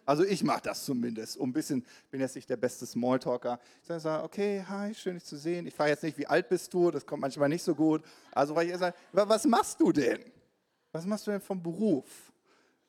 [0.06, 3.60] Also ich mache das zumindest, um ein bisschen, bin jetzt nicht der beste Smalltalker.
[3.82, 5.66] Ich sage, okay, hi, schön dich zu sehen.
[5.66, 8.02] Ich frage jetzt nicht, wie alt bist du, das kommt manchmal nicht so gut.
[8.32, 10.20] Also weil ich sage, was machst du denn?
[10.92, 12.32] Was machst du denn vom Beruf?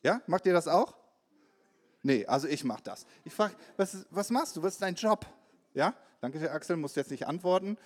[0.04, 0.96] Ja, macht ihr das auch?
[2.04, 3.06] Nee, also ich mache das.
[3.24, 4.64] Ich frage, was, was machst du?
[4.64, 5.26] Was ist dein Job?
[5.74, 7.78] Ja, danke, Axel, musst jetzt nicht antworten.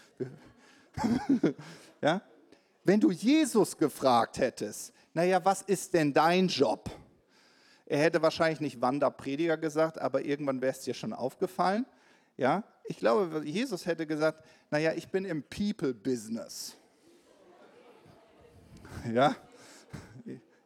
[2.01, 2.21] ja,
[2.85, 6.89] wenn du Jesus gefragt hättest, naja, was ist denn dein Job?
[7.85, 11.85] Er hätte wahrscheinlich nicht Wanderprediger gesagt, aber irgendwann wäre es dir schon aufgefallen.
[12.37, 16.77] Ja, ich glaube, Jesus hätte gesagt, naja, ich bin im People-Business.
[19.13, 19.35] Ja,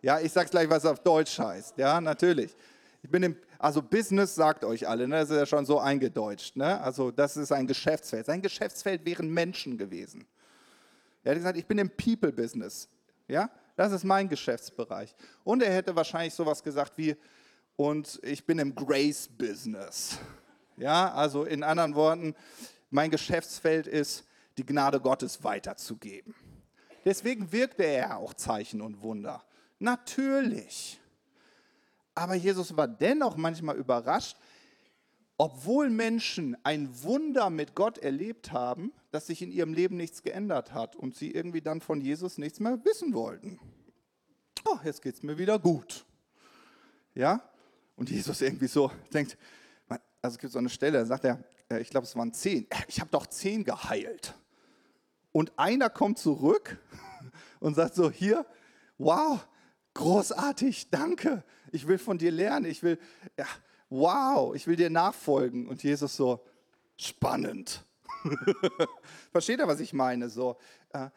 [0.02, 1.78] ja, ich sag's gleich, was auf Deutsch heißt.
[1.78, 2.56] Ja, natürlich.
[3.02, 5.20] Ich bin im, also Business sagt euch alle, ne?
[5.20, 6.56] das ist ja schon so eingedeutscht.
[6.56, 6.80] Ne?
[6.82, 8.26] Also das ist ein Geschäftsfeld.
[8.26, 10.26] Sein Geschäftsfeld wären Menschen gewesen.
[11.24, 12.88] Er hat gesagt, ich bin im People-Business.
[13.28, 15.16] Ja, das ist mein Geschäftsbereich.
[15.44, 17.16] Und er hätte wahrscheinlich sowas gesagt wie,
[17.76, 20.20] und ich bin im Grace-Business.
[20.78, 22.36] Ja, also in anderen Worten,
[22.90, 24.26] mein Geschäftsfeld ist,
[24.58, 26.36] die Gnade Gottes weiterzugeben.
[27.06, 29.44] Deswegen wirkte er auch Zeichen und Wunder.
[29.80, 31.00] Natürlich.
[32.14, 34.38] Aber Jesus war dennoch manchmal überrascht,
[35.38, 40.74] obwohl Menschen ein Wunder mit Gott erlebt haben, dass sich in ihrem Leben nichts geändert
[40.74, 43.58] hat und sie irgendwie dann von Jesus nichts mehr wissen wollten.
[44.66, 46.06] Oh, jetzt geht es mir wieder gut.
[47.16, 47.42] Ja?
[47.96, 49.38] Und Jesus irgendwie so denkt,
[50.22, 52.70] also es gibt so eine Stelle, da sagt er, äh, ich glaube, es waren zehn.
[52.70, 54.36] Äh, ich habe doch zehn geheilt.
[55.32, 56.78] Und einer kommt zurück
[57.60, 58.46] und sagt so, hier,
[58.98, 59.40] wow,
[59.94, 61.44] großartig, danke.
[61.72, 62.66] Ich will von dir lernen.
[62.66, 63.00] Ich will,
[63.38, 63.46] ja,
[63.90, 65.68] wow, ich will dir nachfolgen.
[65.68, 66.44] Und Jesus so,
[66.98, 67.86] spannend.
[69.32, 70.30] Versteht ihr, was ich meine?
[70.30, 70.58] So,
[70.94, 71.10] äh,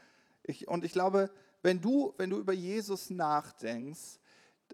[0.45, 1.31] ich, und ich glaube,
[1.63, 4.19] wenn du, wenn du über Jesus nachdenkst,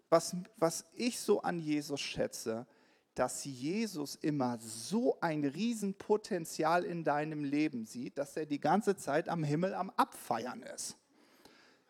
[0.09, 2.67] was, was ich so an Jesus schätze,
[3.15, 9.29] dass Jesus immer so ein Riesenpotenzial in deinem Leben sieht, dass er die ganze Zeit
[9.29, 10.97] am Himmel am Abfeiern ist.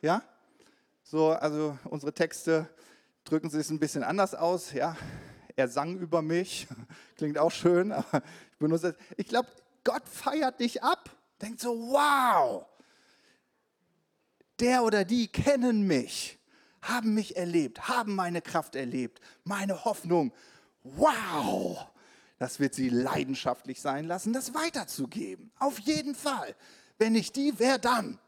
[0.01, 0.23] Ja?
[1.11, 2.69] So, also unsere Texte
[3.25, 4.75] drücken sich ein bisschen anders aus.
[4.75, 4.95] Ja?
[5.57, 6.67] Er sang über mich,
[7.17, 9.49] klingt auch schön, aber ich benutze Ich glaube,
[9.85, 11.09] Gott feiert dich ab.
[11.41, 12.67] Denkt so, wow,
[14.61, 16.39] der oder die kennen mich,
[16.83, 20.33] haben mich erlebt, haben meine Kraft erlebt, meine Hoffnung
[20.83, 21.87] wow,
[22.39, 25.51] das wird sie leidenschaftlich sein lassen, das weiterzugeben.
[25.59, 26.55] Auf jeden Fall.
[26.99, 28.19] Wenn nicht die, wer dann?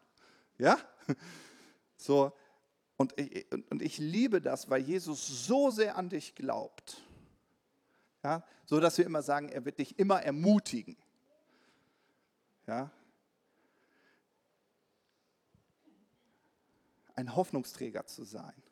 [0.57, 0.79] Ja?
[2.03, 2.33] So,
[3.01, 7.03] und ich, und ich liebe das, weil Jesus so sehr an dich glaubt.
[8.23, 8.45] Ja?
[8.67, 10.99] So dass wir immer sagen, er wird dich immer ermutigen.
[12.67, 12.91] Ja?
[17.15, 18.63] Ein Hoffnungsträger zu sein.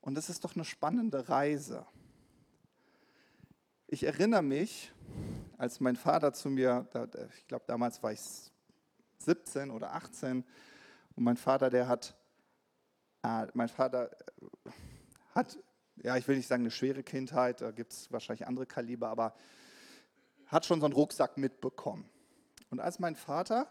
[0.00, 1.86] Und das ist doch eine spannende Reise.
[3.86, 4.90] Ich erinnere mich,
[5.58, 6.88] als mein Vater zu mir,
[7.36, 8.22] ich glaube damals war ich
[9.18, 10.42] 17 oder 18,
[11.16, 12.16] und mein Vater, der hat,
[13.22, 14.70] äh, mein Vater äh,
[15.34, 15.58] hat,
[15.96, 19.34] ja, ich will nicht sagen eine schwere Kindheit, da gibt es wahrscheinlich andere Kaliber, aber
[20.46, 22.08] hat schon so einen Rucksack mitbekommen.
[22.70, 23.70] Und als mein Vater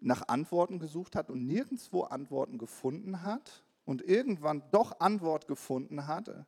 [0.00, 6.46] nach Antworten gesucht hat und nirgendwo Antworten gefunden hat, und irgendwann doch Antwort gefunden hatte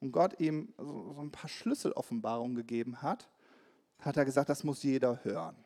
[0.00, 3.28] und Gott ihm so, so ein paar Schlüsseloffenbarungen gegeben hat,
[4.00, 5.56] hat er gesagt, das muss jeder hören.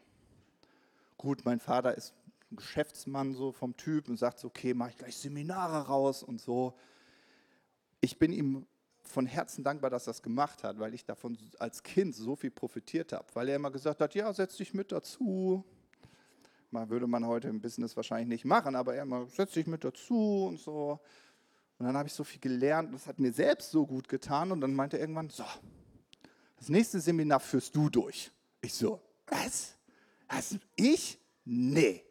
[1.18, 2.14] Gut, mein Vater ist
[2.52, 6.74] ein Geschäftsmann so vom Typ und sagt, okay, mache ich gleich Seminare raus und so.
[8.00, 8.66] Ich bin ihm
[9.02, 12.50] von Herzen dankbar, dass er das gemacht hat, weil ich davon als Kind so viel
[12.50, 15.64] profitiert habe, weil er immer gesagt hat, ja, setz dich mit dazu,
[16.70, 19.84] mal würde man heute im Business wahrscheinlich nicht machen, aber er mal setzt sich mit
[19.84, 21.00] dazu und so.
[21.78, 24.52] Und dann habe ich so viel gelernt, das hat mir selbst so gut getan.
[24.52, 25.44] Und dann meinte er irgendwann, so,
[26.56, 28.30] das nächste Seminar führst du durch.
[28.60, 29.74] Ich so, was?
[30.28, 31.18] was ich?
[31.44, 32.04] Nee.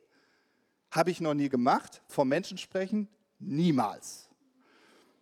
[0.91, 2.01] Habe ich noch nie gemacht.
[2.08, 3.08] Vor Menschen sprechen?
[3.39, 4.30] Niemals.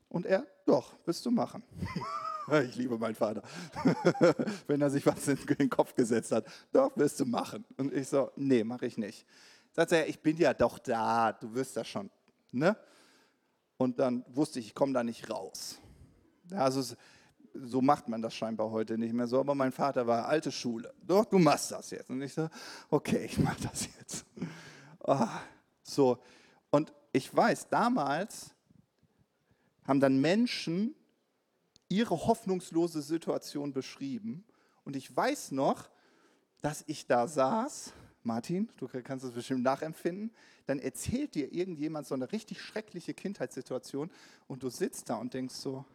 [0.10, 1.64] Und er, doch, wirst du machen.
[2.68, 3.44] Ich liebe meinen Vater.
[4.68, 7.64] Wenn er sich was in den Kopf gesetzt hat, doch, wirst du machen.
[7.78, 9.24] Und ich so, nee, mache ich nicht.
[9.72, 12.10] Sagt er, ich bin ja doch da, du wirst das schon.
[12.52, 12.76] Ne?
[13.78, 15.78] Und dann wusste ich, ich komme da nicht raus.
[16.52, 16.96] Also
[17.54, 19.40] so macht man das scheinbar heute nicht mehr so.
[19.40, 20.92] Aber mein Vater war alte Schule.
[21.04, 22.10] Doch, du machst das jetzt.
[22.10, 22.50] Und ich so,
[22.90, 24.26] okay, ich mache das jetzt.
[25.02, 25.28] Oh,
[25.90, 26.20] so.
[26.70, 28.54] Und ich weiß, damals
[29.86, 30.96] haben dann Menschen
[31.88, 34.46] ihre hoffnungslose Situation beschrieben.
[34.84, 35.90] Und ich weiß noch,
[36.62, 40.32] dass ich da saß, Martin, du kannst es bestimmt nachempfinden,
[40.68, 44.12] dann erzählt dir irgendjemand so eine richtig schreckliche Kindheitssituation
[44.48, 45.86] und du sitzt da und denkst so,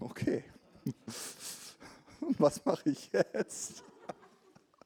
[0.00, 0.42] okay,
[2.38, 3.84] was mache ich jetzt?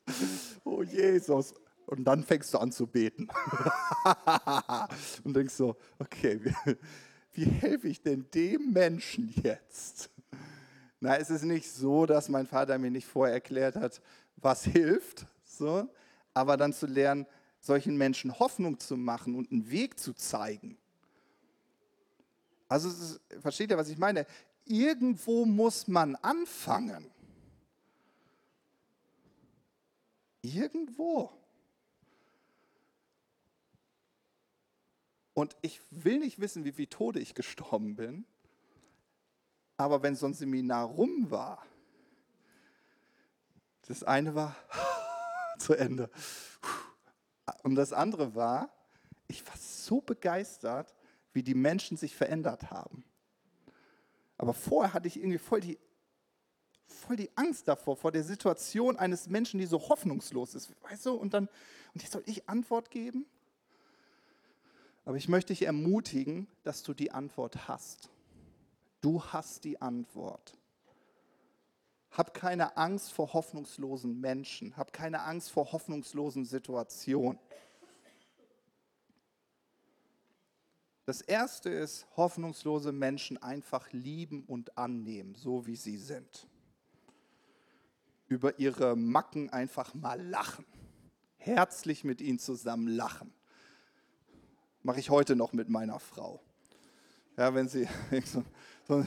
[0.64, 1.54] oh Jesus.
[1.88, 3.28] Und dann fängst du an zu beten.
[5.24, 6.76] und denkst so, okay, wie,
[7.32, 10.10] wie helfe ich denn dem Menschen jetzt?
[11.00, 14.02] Na, es ist nicht so, dass mein Vater mir nicht vorher erklärt hat,
[14.36, 15.88] was hilft, so,
[16.34, 17.24] aber dann zu lernen,
[17.58, 20.76] solchen Menschen Hoffnung zu machen und einen Weg zu zeigen.
[22.68, 24.26] Also ist, versteht ihr, was ich meine?
[24.66, 27.10] Irgendwo muss man anfangen.
[30.42, 31.32] Irgendwo.
[35.38, 38.26] Und ich will nicht wissen, wie viele Tode ich gestorben bin.
[39.76, 41.64] Aber wenn so ein Seminar rum war,
[43.82, 44.56] das eine war
[45.60, 46.10] zu Ende.
[47.62, 48.68] Und das andere war,
[49.28, 50.92] ich war so begeistert,
[51.32, 53.04] wie die Menschen sich verändert haben.
[54.38, 55.78] Aber vorher hatte ich irgendwie voll die,
[56.88, 60.72] voll die Angst davor, vor der Situation eines Menschen, die so hoffnungslos ist.
[60.82, 61.48] Weißt du, und dann,
[61.94, 63.24] und jetzt soll ich Antwort geben?
[65.08, 68.10] Aber ich möchte dich ermutigen, dass du die Antwort hast.
[69.00, 70.52] Du hast die Antwort.
[72.10, 74.76] Hab keine Angst vor hoffnungslosen Menschen.
[74.76, 77.38] Hab keine Angst vor hoffnungslosen Situationen.
[81.06, 86.46] Das erste ist, hoffnungslose Menschen einfach lieben und annehmen, so wie sie sind.
[88.26, 90.66] über ihre Macken einfach mal lachen.
[91.38, 93.32] Herzlich mit ihnen zusammen lachen.
[94.88, 96.40] Mache ich heute noch mit meiner Frau.
[97.36, 97.86] Ja, wenn sie,
[98.24, 98.42] so,
[98.88, 99.06] so,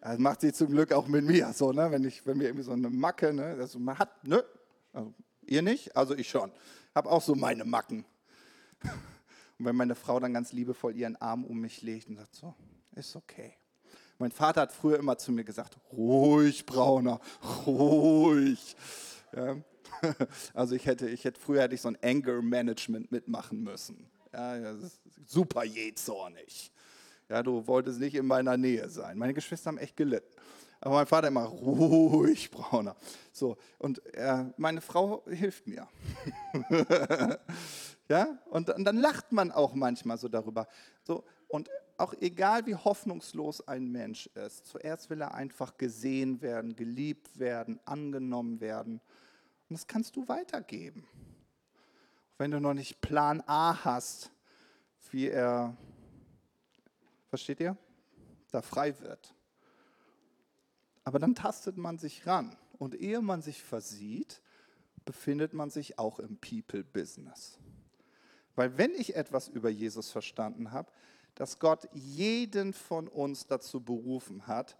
[0.00, 1.88] das macht sie zum Glück auch mit mir, so, ne?
[1.92, 3.56] wenn, ich, wenn wir irgendwie so eine Macke, ne?
[3.60, 4.44] also man hat, ne?
[4.92, 5.14] Also,
[5.46, 6.50] ihr nicht, also ich schon.
[6.96, 8.04] Habe auch so meine Macken.
[8.82, 12.52] Und wenn meine Frau dann ganz liebevoll ihren Arm um mich legt und sagt so,
[12.96, 13.54] ist okay.
[14.18, 17.20] Mein Vater hat früher immer zu mir gesagt, ruhig, Brauner,
[17.66, 18.74] ruhig.
[19.32, 19.58] Ja.
[20.54, 24.10] Also ich hätte, ich hätte, früher hätte ich so ein Anger Management mitmachen müssen.
[24.32, 24.74] Ja,
[25.26, 26.72] super jähzornig.
[27.28, 29.16] Ja, du wolltest nicht in meiner Nähe sein.
[29.18, 30.26] Meine Geschwister haben echt gelitten.
[30.80, 32.96] Aber mein Vater immer ruhig, Brauner.
[33.32, 35.86] So, und äh, meine Frau hilft mir.
[38.08, 40.66] ja, und, und, dann lacht man auch manchmal so darüber.
[41.02, 41.68] So, und
[41.98, 47.78] auch egal wie hoffnungslos ein Mensch ist, zuerst will er einfach gesehen werden, geliebt werden,
[47.84, 49.02] angenommen werden.
[49.68, 51.06] Und das kannst du weitergeben.
[52.40, 54.30] Wenn du noch nicht Plan A hast,
[55.10, 55.76] wie er,
[57.28, 57.76] versteht ihr,
[58.50, 59.34] da frei wird.
[61.04, 62.56] Aber dann tastet man sich ran.
[62.78, 64.40] Und ehe man sich versieht,
[65.04, 67.58] befindet man sich auch im People-Business.
[68.54, 70.90] Weil wenn ich etwas über Jesus verstanden habe,
[71.34, 74.78] dass Gott jeden von uns dazu berufen hat,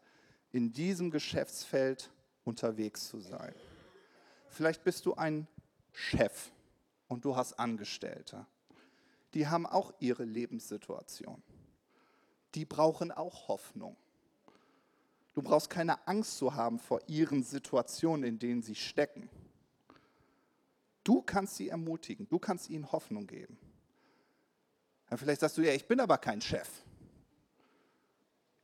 [0.50, 2.11] in diesem Geschäftsfeld
[2.42, 3.54] unterwegs zu sein.
[4.48, 5.46] Vielleicht bist du ein
[5.92, 6.50] Chef
[7.11, 8.46] und du hast Angestellte.
[9.34, 11.42] Die haben auch ihre Lebenssituation.
[12.54, 13.96] Die brauchen auch Hoffnung.
[15.34, 19.28] Du brauchst keine Angst zu haben vor ihren Situationen, in denen sie stecken.
[21.02, 23.58] Du kannst sie ermutigen, du kannst ihnen Hoffnung geben.
[25.11, 26.68] Ja, vielleicht sagst du ja, ich bin aber kein Chef.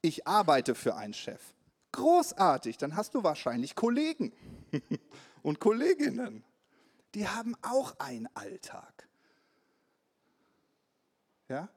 [0.03, 1.43] Ich arbeite für einen Chef.
[1.91, 4.33] Großartig, dann hast du wahrscheinlich Kollegen
[5.43, 6.45] und Kolleginnen.
[7.17, 9.09] Die haben auch einen Alltag.
[11.49, 11.71] Ja?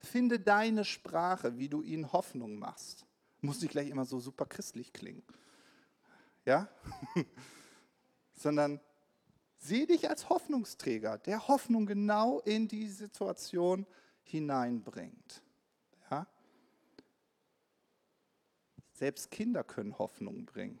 [0.00, 3.06] Finde deine Sprache, wie du ihnen Hoffnung machst.
[3.40, 5.22] Muss nicht gleich immer so super christlich klingen.
[6.44, 6.68] Ja?
[8.32, 8.80] Sondern
[9.58, 13.86] sieh dich als Hoffnungsträger, der Hoffnung genau in die Situation
[14.24, 15.40] hineinbringt.
[16.10, 16.26] Ja?
[18.94, 20.80] Selbst Kinder können Hoffnung bringen.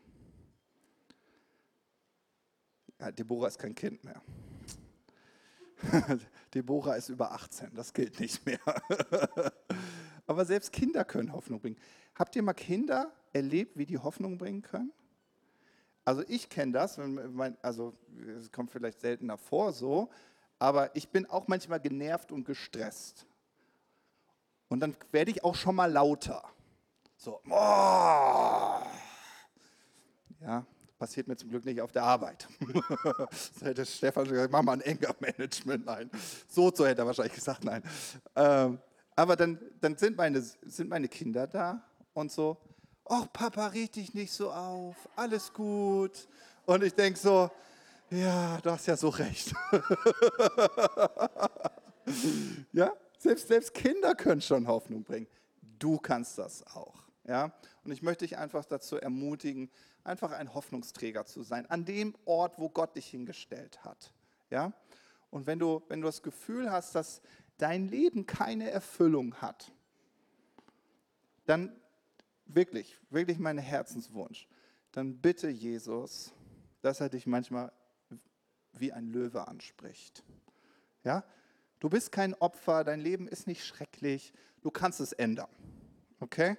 [3.00, 4.20] Ja, Deborah ist kein Kind mehr.
[6.54, 8.60] Deborah ist über 18, das gilt nicht mehr.
[10.26, 11.78] Aber selbst Kinder können Hoffnung bringen.
[12.14, 14.92] Habt ihr mal Kinder erlebt, wie die Hoffnung bringen können?
[16.04, 17.00] Also ich kenne das,
[17.62, 17.94] also
[18.36, 20.10] es kommt vielleicht seltener vor so,
[20.58, 23.26] aber ich bin auch manchmal genervt und gestresst.
[24.68, 26.42] Und dann werde ich auch schon mal lauter.
[27.16, 28.80] So, oh.
[30.40, 30.66] ja,
[31.00, 32.46] passiert mir zum Glück nicht auf der Arbeit.
[33.30, 35.86] das hätte Stefan schon gesagt, mach mal ein Anger-Management.
[35.86, 36.10] Nein,
[36.46, 37.82] so, so hätte er wahrscheinlich gesagt, nein.
[38.36, 38.78] Ähm,
[39.16, 41.82] aber dann, dann sind, meine, sind meine Kinder da
[42.12, 42.58] und so,
[43.06, 46.28] ach Papa, red dich nicht so auf, alles gut.
[46.66, 47.50] Und ich denke so,
[48.10, 49.54] ja, du hast ja so recht.
[52.72, 55.28] ja, selbst, selbst Kinder können schon Hoffnung bringen.
[55.78, 57.04] Du kannst das auch.
[57.26, 57.54] Ja?
[57.84, 59.70] Und ich möchte dich einfach dazu ermutigen,
[60.04, 64.12] einfach ein Hoffnungsträger zu sein, an dem Ort, wo Gott dich hingestellt hat.
[64.50, 64.72] Ja?
[65.30, 67.22] Und wenn du, wenn du das Gefühl hast, dass
[67.58, 69.72] dein Leben keine Erfüllung hat,
[71.46, 71.76] dann
[72.46, 74.48] wirklich, wirklich mein Herzenswunsch,
[74.92, 76.32] dann bitte Jesus,
[76.80, 77.72] dass er dich manchmal
[78.72, 80.24] wie ein Löwe anspricht.
[81.04, 81.24] Ja?
[81.78, 84.32] Du bist kein Opfer, dein Leben ist nicht schrecklich,
[84.62, 85.48] du kannst es ändern.
[86.20, 86.56] Okay?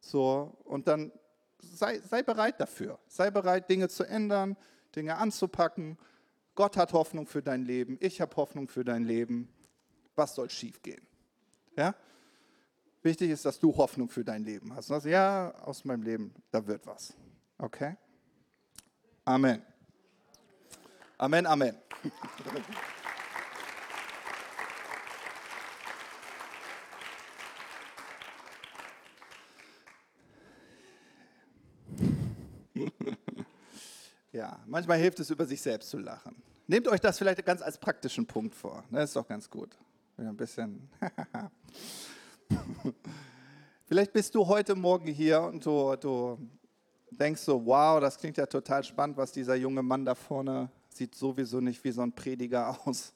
[0.00, 1.12] So, und dann
[1.72, 2.98] sei, sei bereit dafür.
[3.08, 4.56] Sei bereit, Dinge zu ändern,
[4.94, 5.98] Dinge anzupacken.
[6.54, 9.48] Gott hat Hoffnung für dein Leben, ich habe Hoffnung für dein Leben.
[10.14, 11.04] Was soll schiefgehen?
[11.76, 11.94] Ja?
[13.02, 14.90] Wichtig ist, dass du Hoffnung für dein Leben hast.
[14.90, 17.12] Also, ja, aus meinem Leben, da wird was.
[17.58, 17.96] Okay?
[19.24, 19.62] Amen.
[21.18, 21.76] Amen, Amen.
[34.34, 36.34] Ja, manchmal hilft es, über sich selbst zu lachen.
[36.66, 38.82] Nehmt euch das vielleicht ganz als praktischen Punkt vor.
[38.90, 39.78] Das ne, ist doch ganz gut.
[40.16, 40.88] Ein bisschen.
[43.86, 46.38] vielleicht bist du heute Morgen hier und du, du
[47.12, 51.14] denkst so, wow, das klingt ja total spannend, was dieser junge Mann da vorne sieht
[51.14, 53.14] sowieso nicht wie so ein Prediger aus.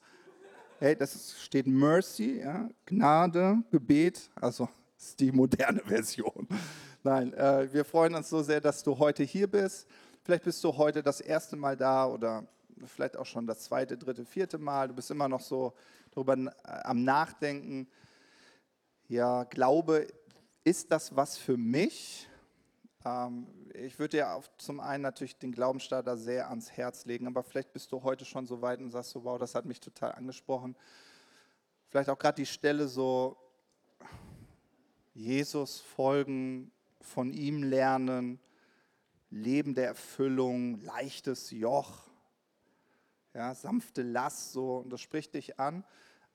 [0.79, 6.47] Hey, das steht Mercy, ja, Gnade, Gebet, also ist die moderne Version.
[7.03, 9.85] Nein, äh, wir freuen uns so sehr, dass du heute hier bist.
[10.29, 12.47] Vielleicht bist du heute das erste Mal da oder
[12.85, 14.87] vielleicht auch schon das zweite, dritte, vierte Mal.
[14.87, 15.73] Du bist immer noch so
[16.11, 16.51] darüber äh,
[16.83, 17.87] am Nachdenken.
[19.07, 20.05] Ja, Glaube,
[20.63, 22.29] ist das was für mich?
[23.05, 27.73] Ähm, ich würde dir zum einen natürlich den Glaubensstarter sehr ans Herz legen, aber vielleicht
[27.73, 30.75] bist du heute schon so weit und sagst so, wow, das hat mich total angesprochen.
[31.87, 33.35] Vielleicht auch gerade die Stelle so,
[35.15, 36.71] Jesus folgen,
[37.01, 38.39] von ihm lernen,
[39.29, 42.09] Leben der Erfüllung, leichtes Joch,
[43.33, 45.83] ja, sanfte Last, so, und das spricht dich an,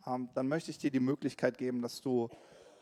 [0.07, 2.29] ähm, dann möchte ich dir die Möglichkeit geben, dass du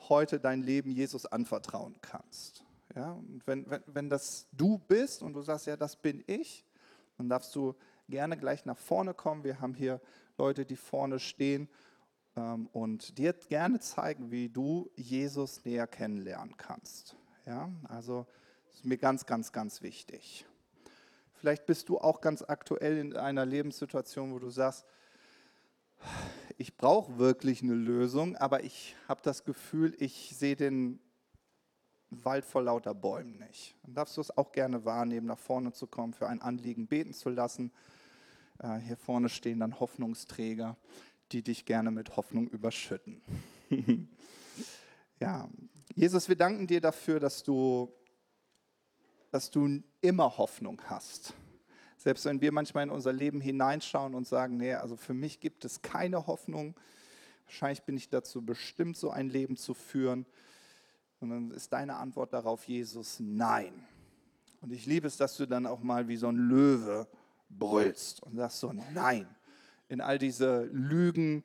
[0.09, 2.65] heute dein Leben Jesus anvertrauen kannst.
[2.95, 6.67] Ja, und wenn, wenn, wenn das du bist und du sagst, ja, das bin ich,
[7.17, 7.75] dann darfst du
[8.09, 9.45] gerne gleich nach vorne kommen.
[9.45, 10.01] Wir haben hier
[10.37, 11.69] Leute, die vorne stehen
[12.37, 17.17] ähm, und dir gerne zeigen, wie du Jesus näher kennenlernen kannst.
[17.47, 18.27] Ja, also
[18.73, 20.47] das ist mir ganz, ganz, ganz wichtig.
[21.35, 24.87] Vielleicht bist du auch ganz aktuell in einer Lebenssituation, wo du sagst,
[26.57, 31.01] ich brauche wirklich eine Lösung, aber ich habe das Gefühl, ich sehe den
[32.11, 33.77] Wald vor lauter Bäumen nicht.
[33.83, 37.13] Dann darfst du es auch gerne wahrnehmen, nach vorne zu kommen, für ein Anliegen beten
[37.13, 37.73] zu lassen.
[38.59, 40.77] Äh, hier vorne stehen dann Hoffnungsträger,
[41.33, 43.23] die dich gerne mit Hoffnung überschütten.
[45.21, 45.49] ja,
[45.95, 47.93] Jesus, wir danken dir dafür, dass du,
[49.33, 51.35] dass du immer Hoffnung hast.
[51.97, 55.65] Selbst wenn wir manchmal in unser Leben hineinschauen und sagen, nee, also für mich gibt
[55.65, 56.75] es keine Hoffnung,
[57.47, 60.27] wahrscheinlich bin ich dazu bestimmt, so ein Leben zu führen.
[61.21, 63.73] Und dann ist deine Antwort darauf, Jesus, nein.
[64.61, 67.09] Und ich liebe es, dass du dann auch mal wie so ein Löwe
[67.49, 69.27] brüllst und sagst so, nein,
[69.89, 71.43] in all diese Lügen,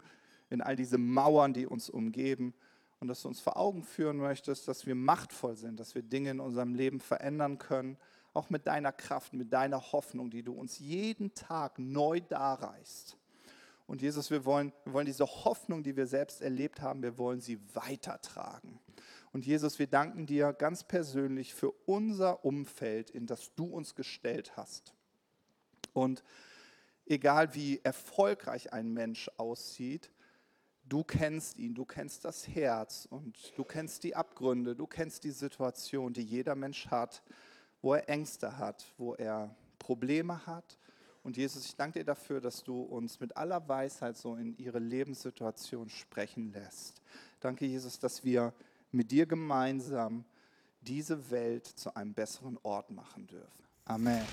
[0.50, 2.54] in all diese Mauern, die uns umgeben.
[3.00, 6.32] Und dass du uns vor Augen führen möchtest, dass wir machtvoll sind, dass wir Dinge
[6.32, 7.98] in unserem Leben verändern können,
[8.34, 13.18] auch mit deiner Kraft, mit deiner Hoffnung, die du uns jeden Tag neu darreichst.
[13.88, 17.40] Und Jesus, wir wollen, wir wollen diese Hoffnung, die wir selbst erlebt haben, wir wollen
[17.40, 18.80] sie weitertragen.
[19.32, 24.58] Und Jesus, wir danken dir ganz persönlich für unser Umfeld, in das du uns gestellt
[24.58, 24.94] hast.
[25.94, 26.24] Und
[27.06, 30.12] egal wie erfolgreich ein Mensch aussieht,
[30.88, 35.32] du kennst ihn, du kennst das Herz und du kennst die Abgründe, du kennst die
[35.32, 37.24] Situation, die jeder Mensch hat,
[37.82, 40.78] wo er Ängste hat, wo er Probleme hat.
[41.24, 44.80] Und Jesus, ich danke dir dafür, dass du uns mit aller Weisheit so in ihre
[44.80, 47.02] Lebenssituation sprechen lässt.
[47.40, 48.54] Danke, Jesus, dass wir
[48.92, 50.24] mit dir gemeinsam
[50.82, 53.64] diese Welt zu einem besseren Ort machen dürfen.
[53.86, 54.26] Amen.